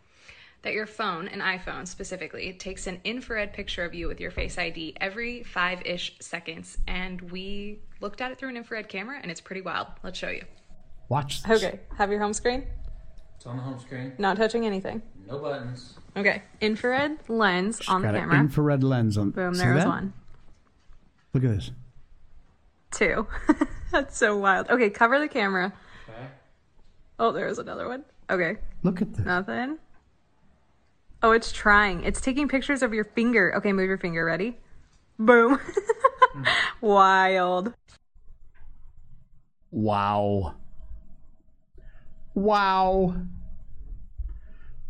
[0.62, 4.56] that your phone, an iPhone specifically, takes an infrared picture of you with your Face
[4.56, 6.78] ID every five ish seconds.
[6.86, 9.88] And we looked at it through an infrared camera, and it's pretty wild.
[10.04, 10.44] Let's show you.
[11.08, 11.64] Watch this.
[11.64, 12.66] Okay, have your home screen.
[13.48, 14.12] It's on the home screen.
[14.18, 15.00] Not touching anything.
[15.26, 15.94] No buttons.
[16.14, 18.40] Okay, infrared lens on the Got an camera.
[18.40, 19.30] infrared lens on.
[19.30, 19.88] Boom, See there was that?
[19.88, 20.12] one.
[21.32, 21.70] Look at this.
[22.90, 23.26] Two.
[23.90, 24.68] That's so wild.
[24.68, 25.72] Okay, cover the camera.
[26.10, 26.26] Okay.
[27.18, 28.04] Oh, there was another one.
[28.28, 29.24] Okay, Look at this.
[29.24, 29.78] nothing.
[31.22, 32.04] Oh, it's trying.
[32.04, 33.54] It's taking pictures of your finger.
[33.56, 34.26] Okay, move your finger.
[34.26, 34.58] Ready?
[35.18, 35.58] Boom.
[36.82, 37.72] Wild.
[39.70, 40.54] Wow.
[42.34, 43.16] Wow.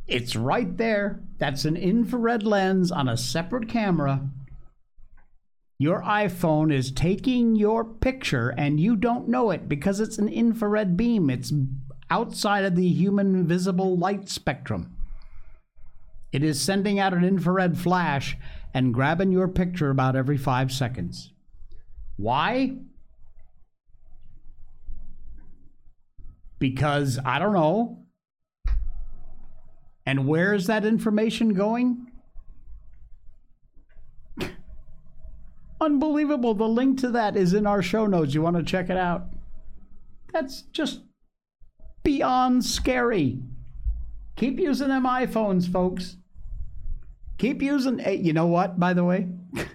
[0.09, 1.21] It's right there.
[1.37, 4.31] That's an infrared lens on a separate camera.
[5.79, 10.97] Your iPhone is taking your picture and you don't know it because it's an infrared
[10.97, 11.29] beam.
[11.31, 11.53] It's
[12.11, 14.97] outside of the human visible light spectrum.
[16.33, 18.37] It is sending out an infrared flash
[18.75, 21.33] and grabbing your picture about every five seconds.
[22.16, 22.79] Why?
[26.59, 28.08] Because I don't know.
[30.09, 32.07] And where is that information going?
[35.83, 36.55] Unbelievable.
[36.55, 38.33] The link to that is in our show notes.
[38.33, 39.27] You want to check it out?
[40.33, 41.03] That's just
[42.05, 43.42] beyond scary.
[44.37, 46.16] Keep using them iPhones, folks.
[47.37, 48.01] Keep using.
[48.01, 49.29] eh, You know what, by the way?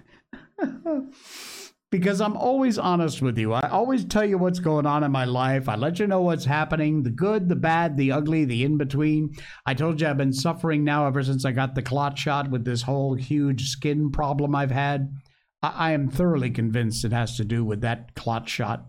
[1.94, 3.52] because I'm always honest with you.
[3.52, 5.68] I always tell you what's going on in my life.
[5.68, 9.36] I let you know what's happening the good, the bad, the ugly, the in between.
[9.64, 12.64] I told you I've been suffering now ever since I got the clot shot with
[12.64, 15.14] this whole huge skin problem I've had.
[15.62, 18.86] I, I am thoroughly convinced it has to do with that clot shot,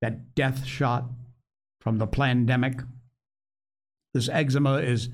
[0.00, 1.10] that death shot
[1.80, 2.80] from the pandemic.
[4.14, 5.08] This eczema is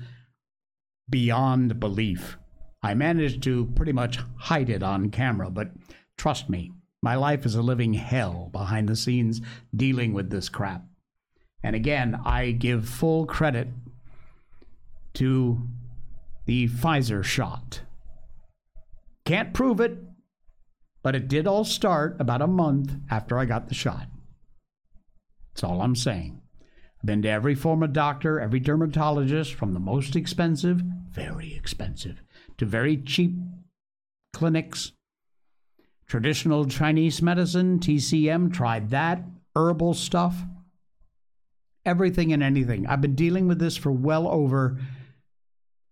[1.09, 2.37] beyond belief.
[2.83, 5.71] I managed to pretty much hide it on camera, but
[6.15, 9.41] trust me, my life is a living hell behind the scenes
[9.75, 10.83] dealing with this crap.
[11.63, 13.67] And again, I give full credit
[15.15, 15.67] to
[16.45, 17.81] the Pfizer shot.
[19.25, 19.97] Can't prove it,
[21.03, 24.07] but it did all start about a month after I got the shot.
[25.53, 26.41] That's all I'm saying.
[26.99, 32.21] I've been to every form of doctor, every dermatologist, from the most expensive, very expensive,
[32.57, 33.35] to very cheap
[34.33, 34.93] clinics.
[36.07, 39.23] Traditional Chinese medicine, TCM, tried that,
[39.55, 40.35] herbal stuff,
[41.85, 42.87] everything and anything.
[42.87, 44.79] I've been dealing with this for well over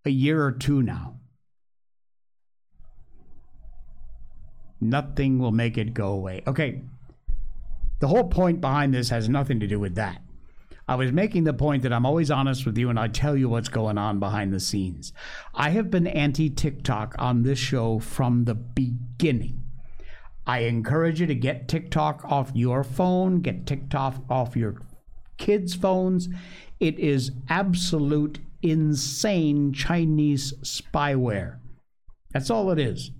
[0.06, 1.19] a year or two now.
[4.80, 6.43] Nothing will make it go away.
[6.47, 6.82] Okay,
[7.99, 10.21] the whole point behind this has nothing to do with that.
[10.88, 13.49] I was making the point that I'm always honest with you and I tell you
[13.49, 15.12] what's going on behind the scenes.
[15.54, 19.64] I have been anti TikTok on this show from the beginning.
[20.47, 24.81] I encourage you to get TikTok off your phone, get TikTok off your
[25.38, 26.29] kids' phones.
[26.79, 31.60] It is absolute insane Chinese spyware.
[32.31, 33.12] That's all it is.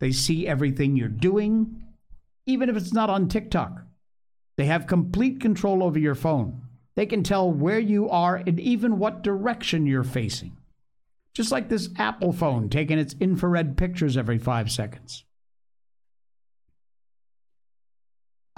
[0.00, 1.84] They see everything you're doing,
[2.46, 3.82] even if it's not on TikTok.
[4.56, 6.62] They have complete control over your phone.
[6.96, 10.56] They can tell where you are and even what direction you're facing.
[11.32, 15.24] Just like this Apple phone taking its infrared pictures every five seconds.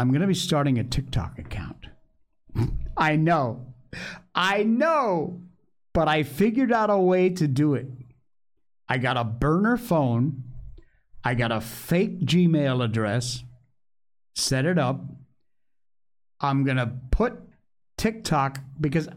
[0.02, 1.86] I'm going to be starting a TikTok account.
[2.96, 3.72] I know.
[4.34, 5.42] I know.
[5.94, 7.86] But I figured out a way to do it.
[8.88, 10.42] I got a burner phone.
[11.22, 13.44] I got a fake Gmail address.
[14.34, 15.04] Set it up.
[16.40, 17.34] I'm going to put
[17.96, 19.08] TikTok because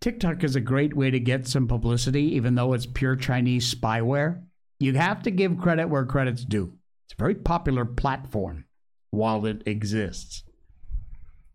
[0.00, 4.44] TikTok is a great way to get some publicity, even though it's pure Chinese spyware.
[4.80, 6.72] You have to give credit where credit's due.
[7.04, 8.64] It's a very popular platform
[9.10, 10.44] while it exists.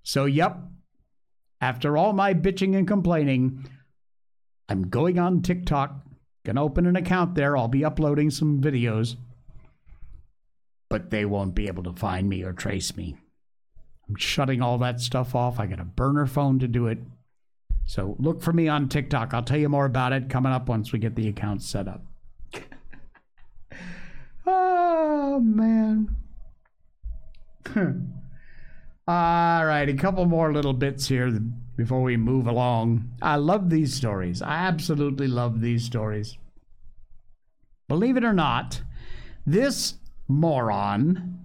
[0.04, 0.58] So, yep,
[1.62, 3.70] after all my bitching and complaining,
[4.68, 6.06] I'm going on TikTok,
[6.45, 7.56] gonna open an account there.
[7.56, 9.16] I'll be uploading some videos,
[10.89, 13.16] but they won't be able to find me or trace me.
[14.10, 15.60] I'm shutting all that stuff off.
[15.60, 16.99] I got a burner phone to do it.
[17.86, 19.34] So look for me on TikTok.
[19.34, 22.06] I'll tell you more about it coming up once we get the account set up.
[24.45, 26.16] oh, man.
[27.68, 28.05] Hmm.
[29.07, 31.39] All right, a couple more little bits here.
[31.76, 33.09] Before we move along.
[33.22, 34.43] I love these stories.
[34.43, 36.38] I absolutely love these stories.
[37.88, 38.84] Believe it or not,
[39.45, 39.95] this
[40.28, 41.39] moron,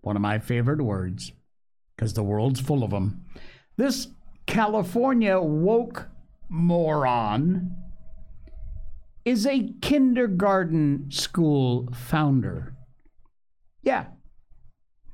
[0.00, 1.32] one of my favorite words,
[1.96, 3.24] because the world's full of them,
[3.76, 4.08] this
[4.46, 6.08] California woke
[6.48, 7.74] moron
[9.24, 12.76] is a kindergarten school founder.
[13.82, 14.06] Yeah,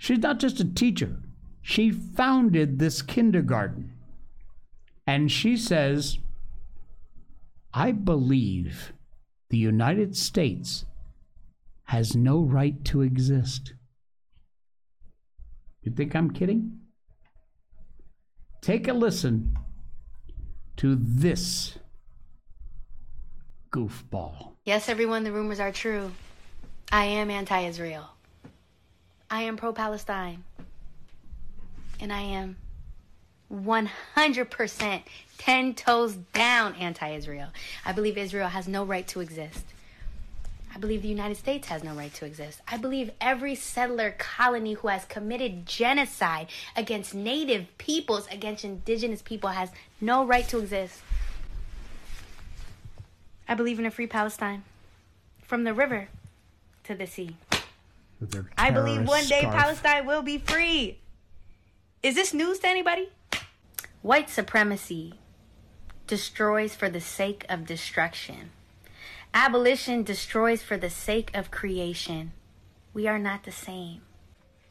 [0.01, 1.19] she's not just a teacher,
[1.61, 3.93] she founded this kindergarten.
[5.07, 6.19] And she says,
[7.75, 8.95] I believe
[9.51, 10.87] the United States
[11.85, 13.75] has no right to exist.
[15.83, 16.79] You think I'm kidding?
[18.63, 19.57] Take a listen
[20.77, 21.79] to this
[23.71, 24.53] goofball.
[24.65, 26.11] Yes, everyone, the rumors are true.
[26.91, 28.09] I am anti Israel.
[29.31, 30.45] I am pro Palestine.
[32.01, 32.57] And I am
[33.53, 35.03] 100%
[35.39, 37.49] 10 toes down anti Israel.
[37.85, 39.65] I believe Israel has no right to exist.
[40.73, 42.61] I believe the United States has no right to exist.
[42.69, 49.51] I believe every settler colony who has committed genocide against native peoples, against indigenous people,
[49.51, 49.71] has
[50.01, 51.01] no right to exist.
[53.49, 54.63] I believe in a free Palestine
[55.43, 56.09] from the river
[56.85, 57.37] to the sea.
[58.21, 59.55] With their I believe one day scarf.
[59.55, 60.99] Palestine will be free.
[62.03, 63.09] Is this news to anybody?
[64.03, 65.15] White supremacy
[66.07, 68.51] destroys for the sake of destruction.
[69.33, 72.33] Abolition destroys for the sake of creation.
[72.93, 74.03] We are not the same.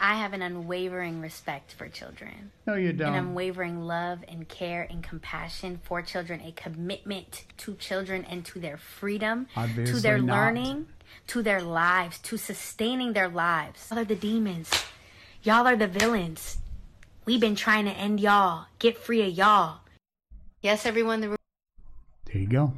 [0.01, 3.09] I have an unwavering respect for children, No, you don't.
[3.09, 8.59] An unwavering love and care and compassion for children, a commitment to children and to
[8.59, 10.35] their freedom, to their not.
[10.35, 10.87] learning,
[11.27, 13.87] to their lives, to sustaining their lives.
[13.89, 14.71] Y'all are the demons.
[15.43, 16.59] Y'all are the villains.
[17.25, 19.79] We've been trying to end y'all, get free of y'all.
[20.61, 21.35] Yes, everyone, the
[22.25, 22.73] There you go.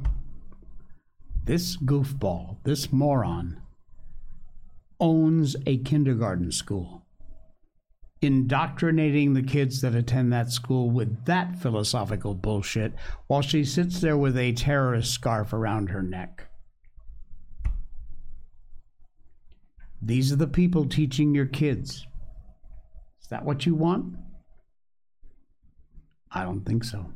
[1.44, 3.60] This goofball, this moron,
[5.00, 7.01] owns a kindergarten school,
[8.22, 12.94] indoctrinating the kids that attend that school with that philosophical bullshit
[13.26, 16.46] while she sits there with a terrorist scarf around her neck.
[20.00, 22.06] These are the people teaching your kids.
[23.20, 24.16] Is that what you want?
[26.30, 27.12] I don't think so.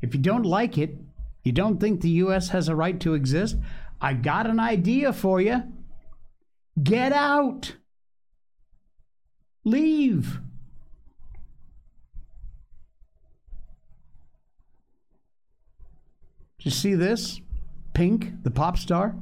[0.00, 0.96] If you don't like it,
[1.44, 2.50] you don't think the U.S.
[2.50, 3.56] has a right to exist,
[4.00, 5.62] I got an idea for you.
[6.82, 7.74] Get out.
[9.64, 10.40] Leave.
[16.58, 17.40] Did you see this?
[17.94, 19.14] Pink, the pop star?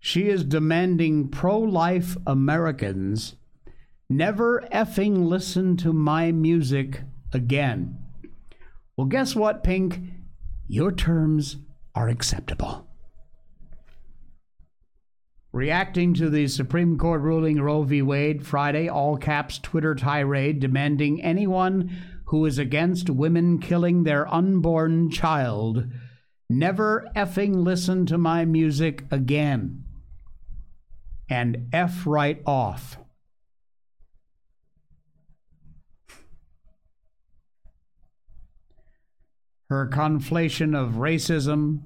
[0.00, 3.36] She is demanding pro life Americans
[4.08, 7.98] never effing listen to my music again.
[8.96, 10.00] Well, guess what, Pink?
[10.66, 11.56] Your terms
[11.94, 12.87] are acceptable.
[15.58, 18.00] Reacting to the Supreme Court ruling Roe v.
[18.00, 21.90] Wade Friday, all caps Twitter tirade demanding anyone
[22.26, 25.90] who is against women killing their unborn child
[26.48, 29.82] never effing listen to my music again.
[31.28, 32.96] And F right off.
[39.68, 41.80] Her conflation of racism,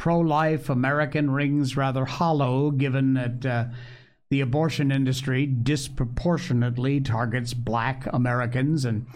[0.00, 3.64] pro life American rings rather hollow, given that uh,
[4.30, 9.06] the abortion industry disproportionately targets black Americans and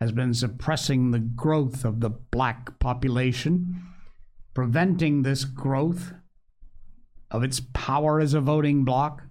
[0.00, 3.82] has been suppressing the growth of the black population,
[4.54, 6.14] preventing this growth
[7.30, 9.22] of its power as a voting bloc.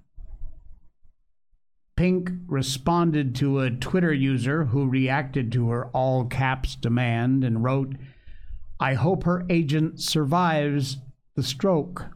[1.95, 7.95] Pink responded to a Twitter user who reacted to her all caps demand and wrote,
[8.79, 10.97] I hope her agent survives
[11.35, 12.07] the stroke.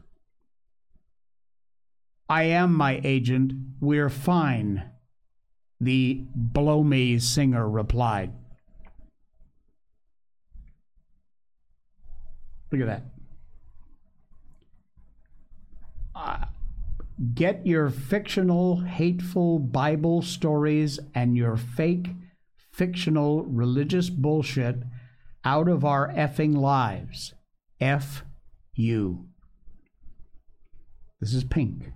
[2.28, 3.52] I am my agent.
[3.80, 4.90] We're fine.
[5.80, 8.32] The Blow Me singer replied.
[12.72, 13.02] Look at that.
[16.14, 16.46] Uh,
[17.34, 22.08] get your fictional, hateful Bible stories and your fake,
[22.72, 24.76] fictional religious bullshit
[25.44, 27.34] out of our effing lives.
[27.80, 28.24] F
[28.74, 29.26] you.
[31.20, 31.92] This is Pink.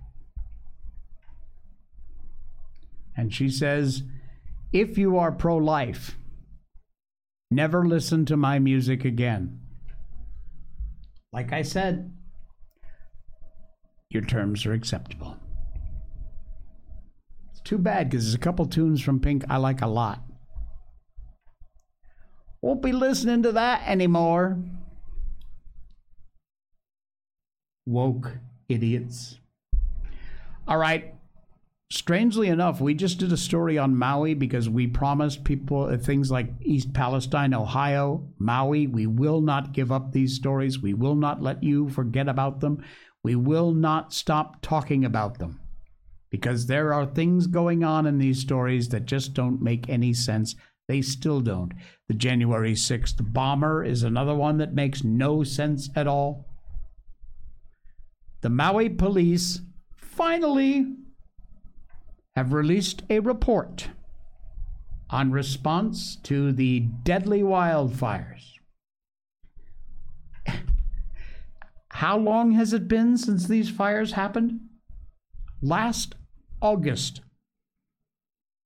[3.17, 4.03] And she says,
[4.71, 6.17] if you are pro life,
[7.51, 9.59] never listen to my music again.
[11.33, 12.13] Like I said,
[14.09, 15.37] your terms are acceptable.
[17.51, 20.23] It's Too bad because there's a couple tunes from Pink I like a lot.
[22.61, 24.57] Won't be listening to that anymore.
[27.85, 28.37] Woke
[28.67, 29.39] idiots.
[30.67, 31.15] All right.
[31.91, 36.53] Strangely enough, we just did a story on Maui because we promised people things like
[36.61, 38.85] East Palestine, Ohio, Maui.
[38.85, 40.79] We will not give up these stories.
[40.79, 42.83] We will not let you forget about them.
[43.23, 45.59] We will not stop talking about them
[46.29, 50.55] because there are things going on in these stories that just don't make any sense.
[50.89, 51.71] They still don't.
[52.07, 56.47] The January 6th bomber is another one that makes no sense at all.
[58.41, 59.61] The Maui police
[59.95, 60.87] finally
[62.35, 63.89] have released a report
[65.11, 68.53] on response to the deadly wildfires.
[71.89, 74.61] How long has it been since these fires happened?
[75.61, 76.15] Last
[76.63, 77.21] August,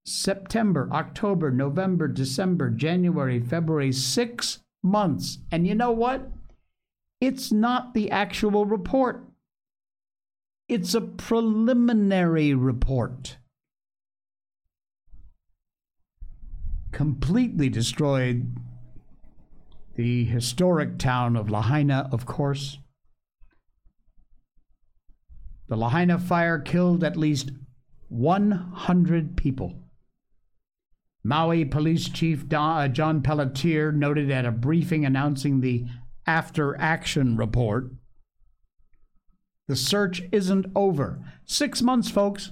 [0.05, 5.39] September, October, November, December, January, February, six months.
[5.51, 6.29] And you know what?
[7.21, 9.23] It's not the actual report,
[10.67, 13.37] it's a preliminary report.
[16.91, 18.57] Completely destroyed
[19.95, 22.79] the historic town of Lahaina, of course.
[25.69, 27.51] The Lahaina fire killed at least
[28.09, 29.82] 100 people.
[31.23, 35.85] Maui Police Chief uh, John Pelletier noted at a briefing announcing the
[36.25, 37.91] after action report
[39.67, 41.19] the search isn't over.
[41.45, 42.51] Six months, folks.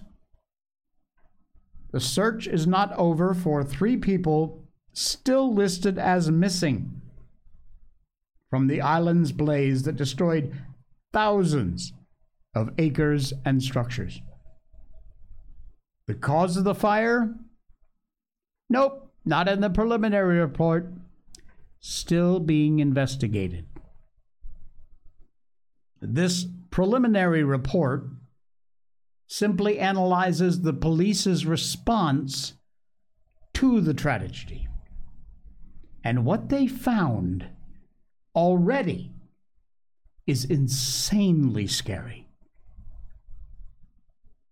[1.92, 4.64] The search is not over for three people
[4.94, 7.02] still listed as missing
[8.50, 10.54] from the island's blaze that destroyed
[11.12, 11.94] thousands
[12.56, 14.22] of acres and structures.
[16.08, 17.36] The cause of the fire?
[18.72, 20.94] Nope, not in the preliminary report.
[21.82, 23.66] Still being investigated.
[26.00, 28.06] This preliminary report
[29.28, 32.54] simply analyzes the police's response
[33.56, 34.70] to the tragedy.
[36.02, 37.48] And what they found
[38.34, 39.12] already
[40.26, 42.30] is insanely scary.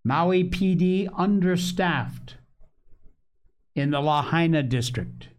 [0.04, 2.36] Maui PD understaffed
[3.80, 5.30] in the Lahaina district.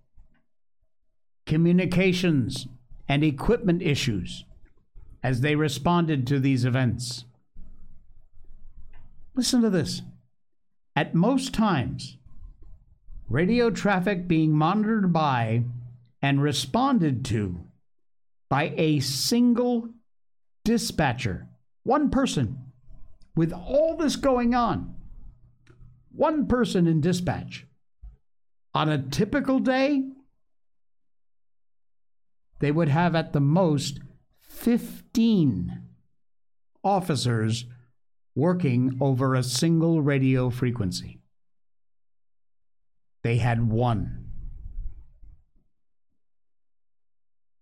[1.46, 2.66] Communications
[3.08, 4.44] and equipment issues
[5.22, 7.24] as they responded to these events.
[9.34, 10.02] Listen to this.
[10.96, 12.16] At most times,
[13.28, 15.64] radio traffic being monitored by
[16.22, 17.60] and responded to
[18.48, 19.88] by a single
[20.64, 21.48] dispatcher,
[21.84, 22.58] one person
[23.36, 24.94] with all this going on,
[26.12, 27.66] one person in dispatch,
[28.74, 30.04] on a typical day,
[32.60, 34.00] they would have at the most
[34.38, 35.82] 15
[36.84, 37.64] officers
[38.34, 41.20] working over a single radio frequency.
[43.22, 44.26] They had one.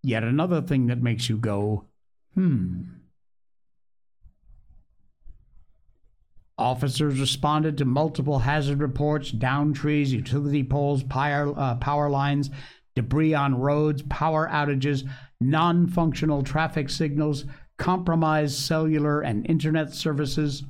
[0.03, 1.87] Yet another thing that makes you go,
[2.35, 2.83] hmm.
[6.59, 12.51] Officers responded to multiple hazard reports, down trees, utility poles, power, uh, power lines,
[12.97, 15.09] debris on roads, power outages,
[15.41, 17.45] non functional traffic signals,
[17.77, 20.65] compromised cellular and internet services,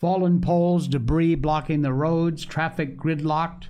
[0.00, 3.64] fallen poles, debris blocking the roads, traffic gridlocked,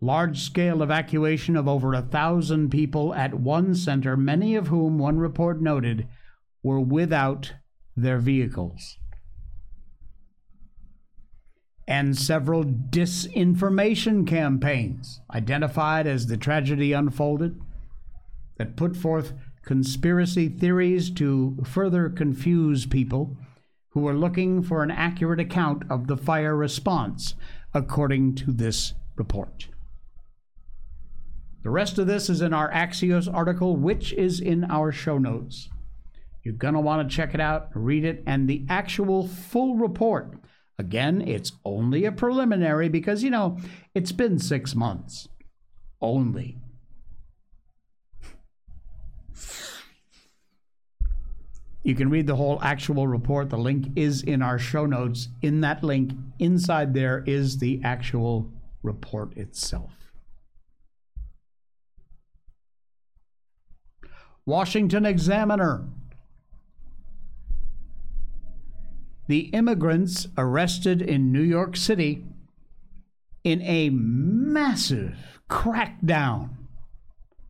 [0.00, 5.18] large scale evacuation of over a thousand people at one center, many of whom, one
[5.18, 6.06] report noted,
[6.62, 7.54] were without
[7.96, 8.96] their vehicles
[11.88, 17.58] and several disinformation campaigns identified as the tragedy unfolded
[18.58, 19.32] that put forth
[19.64, 23.38] conspiracy theories to further confuse people
[23.88, 27.34] who were looking for an accurate account of the fire response,
[27.72, 29.68] according to this report.
[31.62, 35.70] The rest of this is in our Axios article, which is in our show notes.
[36.44, 40.34] You're going to want to check it out, read it, and the actual full report
[40.78, 43.58] Again, it's only a preliminary because, you know,
[43.94, 45.28] it's been six months.
[46.00, 46.58] Only.
[51.82, 53.50] You can read the whole actual report.
[53.50, 55.28] The link is in our show notes.
[55.42, 58.52] In that link, inside there is the actual
[58.82, 60.12] report itself.
[64.44, 65.88] Washington Examiner
[69.28, 72.24] the immigrants arrested in New York City
[73.44, 76.50] in a massive crackdown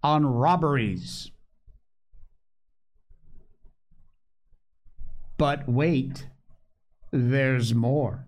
[0.03, 1.31] on robberies.
[5.39, 6.26] But wait,
[7.12, 8.26] there's more.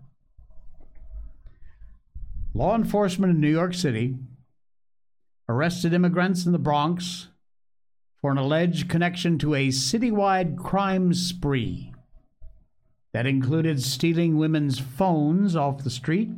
[2.53, 4.15] Law enforcement in New York City
[5.49, 7.27] arrested immigrants in the Bronx
[8.21, 11.90] for an alleged connection to a citywide crime spree
[13.13, 16.29] that included stealing women's phones off the street,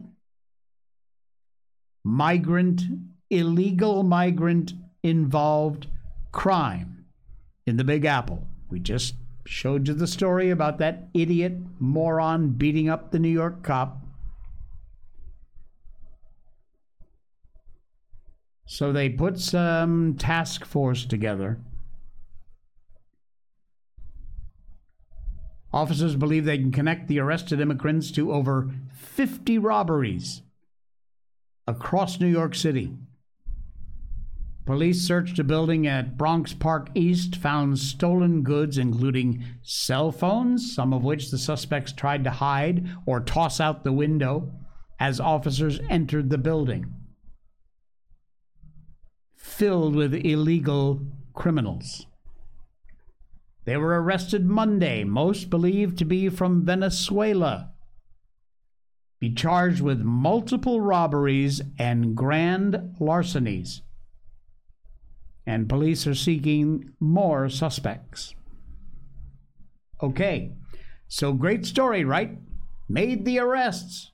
[2.04, 2.82] migrant,
[3.30, 5.88] illegal migrant involved
[6.32, 7.06] crime
[7.66, 8.48] in the Big Apple.
[8.70, 9.16] We just
[9.46, 14.00] showed you the story about that idiot moron beating up the New York cop.
[18.66, 21.60] So they put some task force together.
[25.74, 30.44] Officers believe they can connect the arrested immigrants to over 50 robberies
[31.66, 32.94] across New York City.
[34.66, 40.94] Police searched a building at Bronx Park East, found stolen goods, including cell phones, some
[40.94, 44.54] of which the suspects tried to hide or toss out the window
[45.00, 46.94] as officers entered the building,
[49.36, 51.02] filled with illegal
[51.34, 52.06] criminals.
[53.66, 57.72] They were arrested Monday, most believed to be from Venezuela.
[59.20, 63.82] Be charged with multiple robberies and grand larcenies.
[65.46, 68.36] And police are seeking more suspects.
[70.02, 70.56] Okay,
[71.08, 72.38] so great story, right?
[72.90, 74.12] Made the arrests.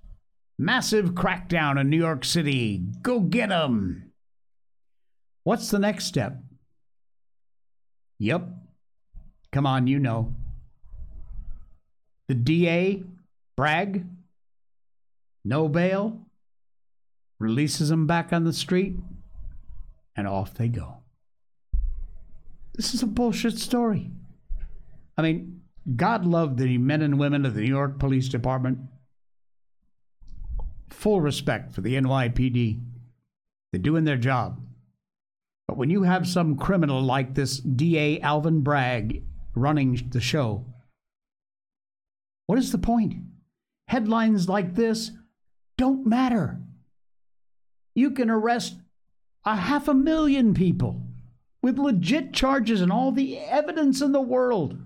[0.60, 2.86] Massive crackdown in New York City.
[3.02, 4.12] Go get 'em.
[5.43, 6.43] What's the next step?
[8.20, 8.47] Yep,
[9.52, 10.36] Come on, you know.
[12.28, 13.04] The DA,
[13.56, 14.06] Bragg,
[15.43, 16.20] no bail,
[17.39, 18.95] releases them back on the street,
[20.16, 20.97] and off they go.
[22.76, 24.12] This is a bullshit story.
[25.18, 25.62] I mean,
[25.95, 28.80] God love the men and women of the New York Police Department.
[30.89, 32.80] Full respect for the NYPD.
[33.72, 34.62] They're doing their job.
[35.68, 39.24] But when you have some criminal like this DA Alvin Bragg
[39.60, 40.66] running the show.
[42.47, 43.16] What is the point?
[43.88, 45.12] Headlines like this
[45.78, 46.60] don't matter.
[47.95, 48.78] You can arrest
[49.45, 51.01] a half a million people
[51.62, 54.78] with legit charges and all the evidence in the world.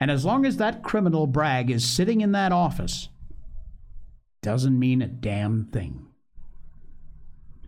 [0.00, 3.08] And as long as that criminal Bragg is sitting in that office,
[4.42, 6.06] doesn't mean a damn thing.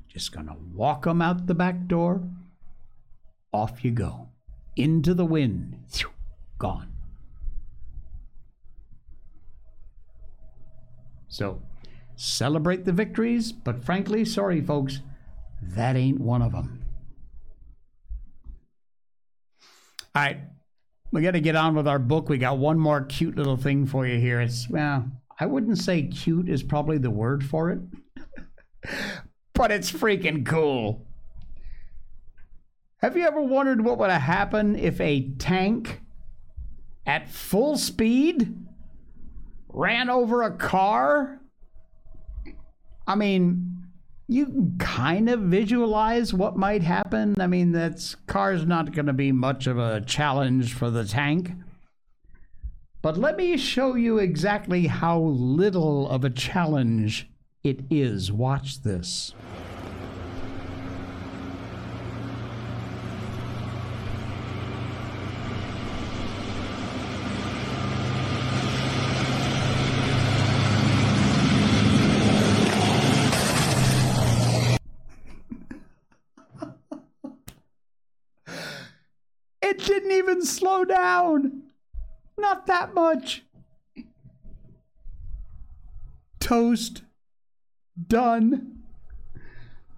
[0.08, 2.28] Just gonna walk them out the back door,
[3.52, 4.31] off you go
[4.76, 5.78] into the wind.
[6.58, 6.92] Gone.
[11.26, 11.60] So,
[12.14, 15.00] celebrate the victories, but frankly, sorry, folks,
[15.60, 16.84] that ain't one of them.
[20.14, 20.40] All right,
[21.10, 22.28] we got to get on with our book.
[22.28, 24.40] We got one more cute little thing for you here.
[24.40, 25.10] It's, well,
[25.40, 27.80] I wouldn't say cute is probably the word for it,
[29.54, 31.06] but it's freaking cool.
[33.02, 36.00] Have you ever wondered what would have happened if a tank
[37.04, 38.56] at full speed
[39.68, 41.40] ran over a car?
[43.04, 43.88] I mean,
[44.28, 47.34] you can kind of visualize what might happen.
[47.40, 51.50] I mean, that's car's not going to be much of a challenge for the tank.
[53.02, 57.28] But let me show you exactly how little of a challenge
[57.64, 58.30] it is.
[58.30, 59.34] Watch this.
[79.72, 81.62] It didn't even slow down.
[82.36, 83.42] Not that much.
[86.40, 87.04] Toast.
[88.06, 88.82] Done.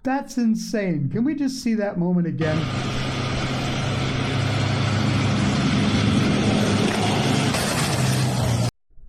[0.04, 1.08] That's insane.
[1.10, 2.56] Can we just see that moment again?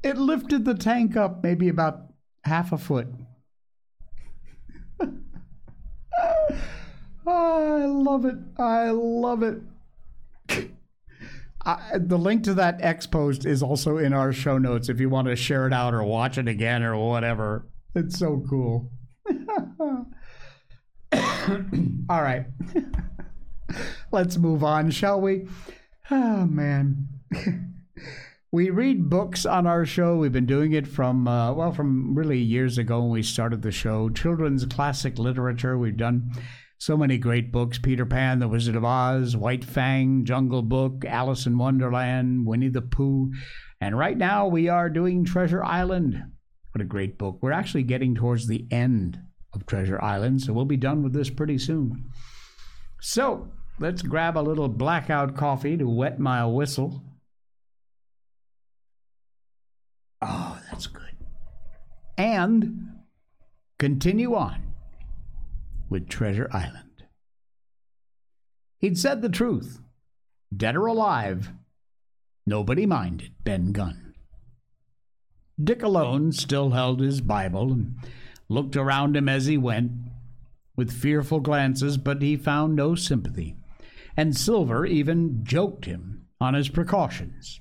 [0.02, 2.12] It lifted the tank up maybe about
[2.44, 3.06] half a foot.
[5.00, 5.12] oh,
[7.28, 8.38] I love it.
[8.58, 9.62] I love it.
[11.66, 15.10] I, the link to that X post is also in our show notes if you
[15.10, 17.68] want to share it out or watch it again or whatever.
[17.96, 18.92] It's so cool.
[22.10, 22.46] All right.
[24.12, 25.48] Let's move on, shall we?
[26.12, 27.08] Oh, man.
[28.56, 30.16] We read books on our show.
[30.16, 33.72] We've been doing it from, uh, well, from really years ago when we started the
[33.74, 34.08] show.
[34.08, 35.78] Children's classic literature.
[35.78, 36.32] We've done
[36.78, 41.46] so many great books Peter Pan, The Wizard of Oz, White Fang, Jungle Book, Alice
[41.46, 43.32] in Wonderland, Winnie the Pooh.
[43.80, 46.22] And right now we are doing Treasure Island.
[46.72, 47.40] What a great book.
[47.42, 49.20] We're actually getting towards the end
[49.54, 52.10] of Treasure Island, so we'll be done with this pretty soon.
[53.00, 53.50] So
[53.80, 57.02] let's grab a little blackout coffee to wet my whistle.
[60.22, 61.04] Oh, that's good.
[62.18, 62.90] And
[63.78, 64.65] continue on
[65.90, 67.04] with Treasure Island.
[68.80, 69.80] He'd said the truth.
[70.56, 71.50] Dead or alive,
[72.46, 74.14] nobody minded Ben Gunn.
[75.62, 77.96] Dick alone still held his Bible and
[78.50, 79.92] looked around him as he went
[80.76, 83.56] with fearful glances, but he found no sympathy,
[84.18, 87.60] and Silver even joked him on his precautions.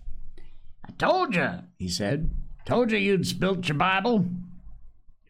[0.86, 2.30] I told you, he said.
[2.66, 4.26] Told you you'd spilt your Bible.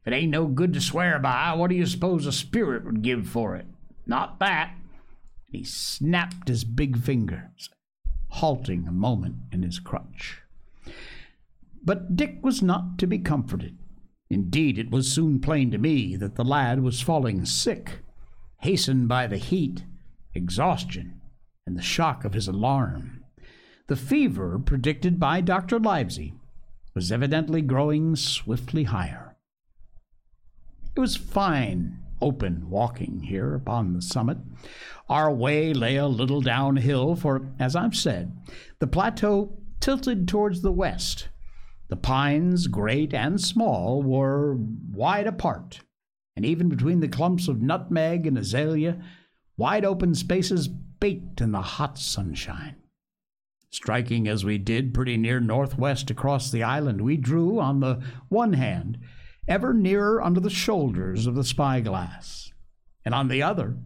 [0.04, 3.00] If it ain't no good to swear by, what do you suppose a spirit would
[3.00, 3.64] give for it?
[4.06, 4.74] Not that.
[5.46, 7.70] And he snapped his big fingers,
[8.28, 10.42] halting a moment in his crutch.
[11.82, 13.78] But Dick was not to be comforted.
[14.28, 18.00] Indeed, it was soon plain to me that the lad was falling sick,
[18.58, 19.84] hastened by the heat,
[20.34, 21.22] exhaustion,
[21.66, 23.24] and the shock of his alarm.
[23.86, 25.78] The fever predicted by Dr.
[25.78, 26.34] Livesey
[26.94, 29.33] was evidently growing swiftly higher.
[30.96, 34.38] It was fine, open walking here upon the summit.
[35.08, 38.36] Our way lay a little downhill, for, as I've said,
[38.78, 41.28] the plateau tilted towards the west.
[41.88, 45.80] The pines, great and small, were wide apart,
[46.36, 49.02] and even between the clumps of nutmeg and azalea,
[49.56, 52.76] wide open spaces baked in the hot sunshine.
[53.70, 58.52] Striking as we did pretty near northwest across the island, we drew, on the one
[58.52, 58.98] hand,
[59.46, 62.52] ever nearer under the shoulders of the spyglass,
[63.04, 63.76] and on the other,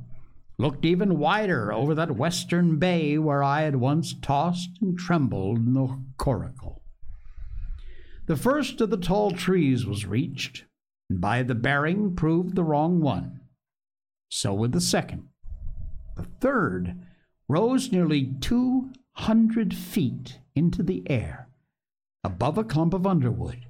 [0.59, 5.75] looked even wider over that western bay where I had once tossed and trembled in
[5.75, 6.83] the coracle.
[8.27, 10.65] The first of the tall trees was reached,
[11.09, 13.41] and by the bearing proved the wrong one.
[14.31, 15.29] So with the second.
[16.17, 17.01] The third
[17.49, 21.49] rose nearly two hundred feet into the air,
[22.23, 23.65] above a clump of underwood.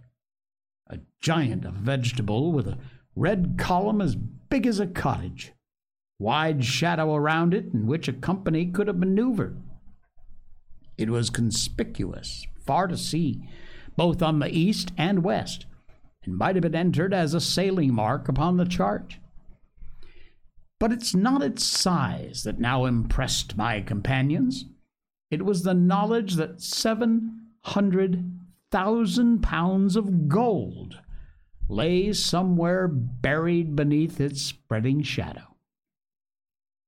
[1.21, 2.79] Giant of vegetable with a
[3.17, 5.53] red column as big as a cottage,
[6.19, 9.61] wide shadow around it in which a company could have maneuvered.
[10.97, 13.43] It was conspicuous, far to see,
[13.97, 15.67] both on the east and west,
[16.25, 19.19] and might have been entered as a sailing mark upon the chart.
[20.79, 24.67] But it's not its size that now impressed my companions.
[25.31, 31.01] It was the knowledge that 700,000 pounds of gold
[31.69, 35.57] lay somewhere buried beneath its spreading shadow.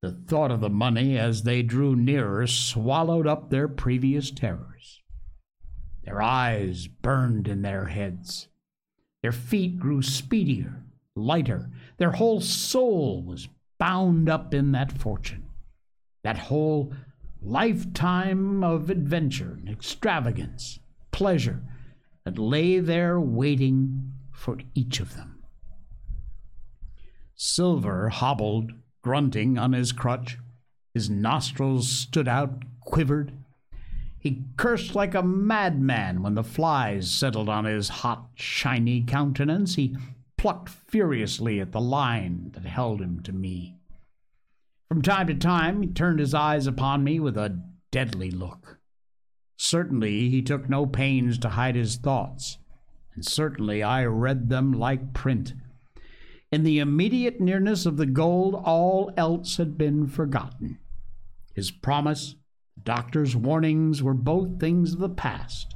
[0.03, 5.03] The thought of the money as they drew nearer swallowed up their previous terrors.
[6.05, 8.49] Their eyes burned in their heads.
[9.22, 11.70] Their feet grew speedier, lighter.
[11.99, 15.45] Their whole soul was bound up in that fortune.
[16.22, 16.95] That whole
[17.43, 20.78] lifetime of adventure and extravagance,
[21.11, 21.62] pleasure
[22.24, 24.09] that lay there waiting
[24.41, 25.45] for each of them.
[27.34, 28.72] Silver hobbled,
[29.03, 30.38] grunting on his crutch.
[30.95, 33.32] His nostrils stood out, quivered.
[34.18, 39.74] He cursed like a madman when the flies settled on his hot, shiny countenance.
[39.74, 39.97] He
[40.38, 43.76] plucked furiously at the line that held him to me.
[44.88, 48.78] From time to time, he turned his eyes upon me with a deadly look.
[49.59, 52.59] Certainly, he took no pains to hide his thoughts,
[53.14, 55.54] and certainly I read them like print.
[56.52, 60.78] In the immediate nearness of the gold, all else had been forgotten.
[61.54, 62.34] His promise,
[62.76, 65.74] the doctor's warnings were both things of the past.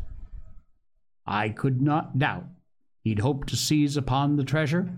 [1.26, 2.46] I could not doubt
[3.02, 4.92] he'd hoped to seize upon the treasure,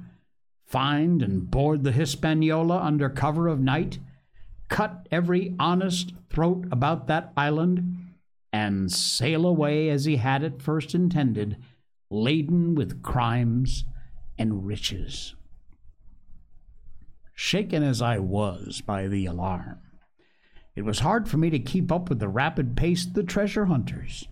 [0.65, 3.99] find and board the Hispaniola under cover of night,
[4.69, 8.15] cut every honest throat about that island,
[8.53, 11.57] and sail away as he had at first intended,
[12.11, 13.85] laden with crimes
[14.39, 15.35] and riches.
[17.35, 19.79] Shaken as I was by the alarm,
[20.75, 23.67] it was hard for me to keep up with the rapid pace of the treasure
[23.67, 24.29] hunters.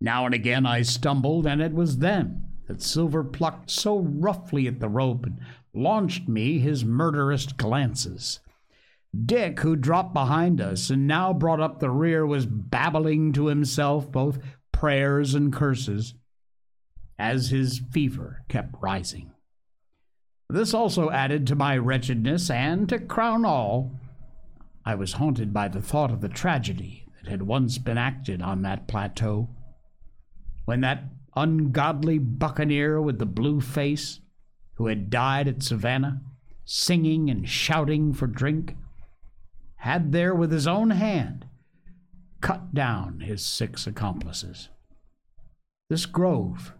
[0.00, 4.80] Now and again I stumbled, and it was then that Silver plucked so roughly at
[4.80, 5.38] the rope and
[5.74, 8.40] launched me his murderous glances.
[9.26, 14.10] Dick, who dropped behind us and now brought up the rear, was babbling to himself,
[14.10, 14.38] both
[14.72, 16.14] prayers and curses
[17.20, 19.30] as his fever kept rising.
[20.48, 23.92] This also added to my wretchedness, and to crown all,
[24.84, 28.62] I was haunted by the thought of the tragedy that had once been acted on
[28.62, 29.50] that plateau.
[30.64, 31.04] When that
[31.36, 34.20] ungodly buccaneer with the blue face,
[34.74, 36.22] who had died at Savannah,
[36.64, 38.76] singing and shouting for drink,
[39.76, 41.46] had there with his own hand
[42.40, 44.70] cut down his six accomplices.
[45.90, 46.72] This grove,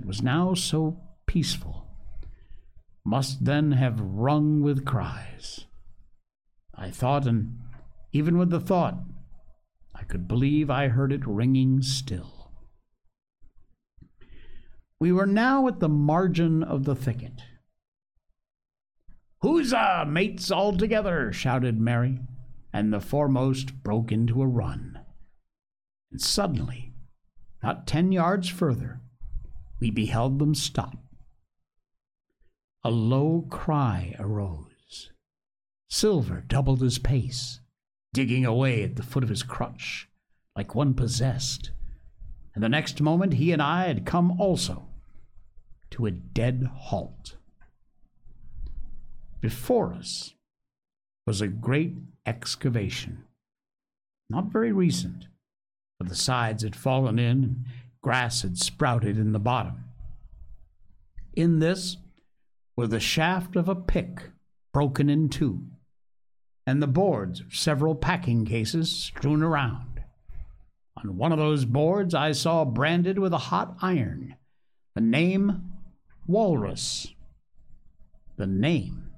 [0.00, 1.86] that was now so peaceful,
[3.04, 5.66] must then have rung with cries.
[6.74, 7.58] I thought, and
[8.12, 8.98] even with the thought,
[9.94, 12.50] I could believe I heard it ringing still.
[14.98, 17.42] We were now at the margin of the thicket.
[19.42, 22.20] Huzza, mates all together, shouted Merry,
[22.72, 25.00] and the foremost broke into a run.
[26.10, 26.94] And suddenly,
[27.62, 29.02] not ten yards further,
[29.80, 30.96] we beheld them stop.
[32.84, 35.10] A low cry arose.
[35.88, 37.60] Silver doubled his pace,
[38.12, 40.08] digging away at the foot of his crutch,
[40.54, 41.70] like one possessed.
[42.54, 44.88] And the next moment he and I had come also
[45.90, 47.36] to a dead halt.
[49.40, 50.34] Before us
[51.26, 51.94] was a great
[52.26, 53.24] excavation,
[54.28, 55.26] not very recent,
[55.98, 57.64] for the sides had fallen in
[58.02, 59.84] grass had sprouted in the bottom.
[61.34, 61.96] In this
[62.76, 64.30] were the shaft of a pick
[64.72, 65.66] broken in two,
[66.66, 70.02] and the boards of several packing cases strewn around.
[70.96, 74.36] On one of those boards I saw branded with a hot iron
[74.94, 75.72] the name
[76.26, 77.14] Walrus,
[78.36, 79.12] the name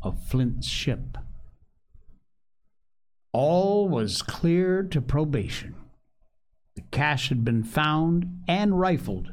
[0.00, 1.18] of Flint's ship.
[3.32, 5.74] All was clear to probation.
[6.74, 9.32] The cache had been found and rifled.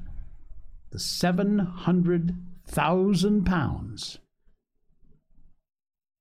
[0.92, 2.36] The seven hundred
[2.66, 4.20] thousand pounds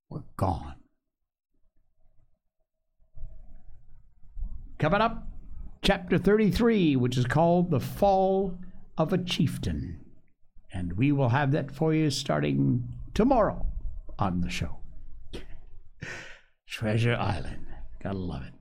[0.09, 0.75] were gone.
[4.79, 5.27] Coming up,
[5.83, 8.59] chapter 33, which is called The Fall
[8.97, 10.01] of a Chieftain.
[10.73, 13.67] And we will have that for you starting tomorrow
[14.19, 14.79] on the show.
[16.69, 17.67] Treasure Island.
[18.03, 18.58] Gotta love it.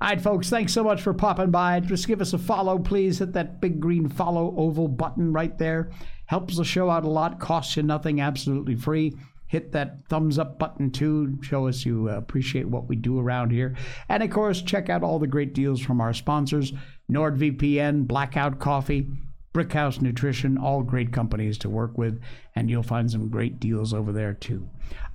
[0.00, 1.80] All right, folks, thanks so much for popping by.
[1.80, 3.18] Just give us a follow, please.
[3.18, 5.90] Hit that big green follow oval button right there.
[6.26, 9.16] Helps the show out a lot, costs you nothing, absolutely free.
[9.46, 11.38] Hit that thumbs up button too.
[11.40, 13.76] Show us you uh, appreciate what we do around here.
[14.08, 16.72] And of course, check out all the great deals from our sponsors
[17.10, 19.06] NordVPN, Blackout Coffee,
[19.54, 22.20] Brickhouse Nutrition, all great companies to work with.
[22.56, 24.68] And you'll find some great deals over there too.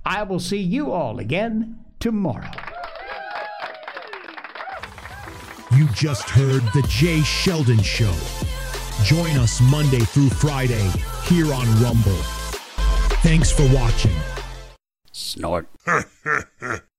[0.04, 2.50] I will see you all again tomorrow.
[5.74, 8.12] You just heard The Jay Sheldon Show.
[9.04, 10.90] Join us Monday through Friday
[11.24, 12.20] here on Rumble.
[13.22, 14.12] Thanks for watching.
[15.12, 15.66] Snort.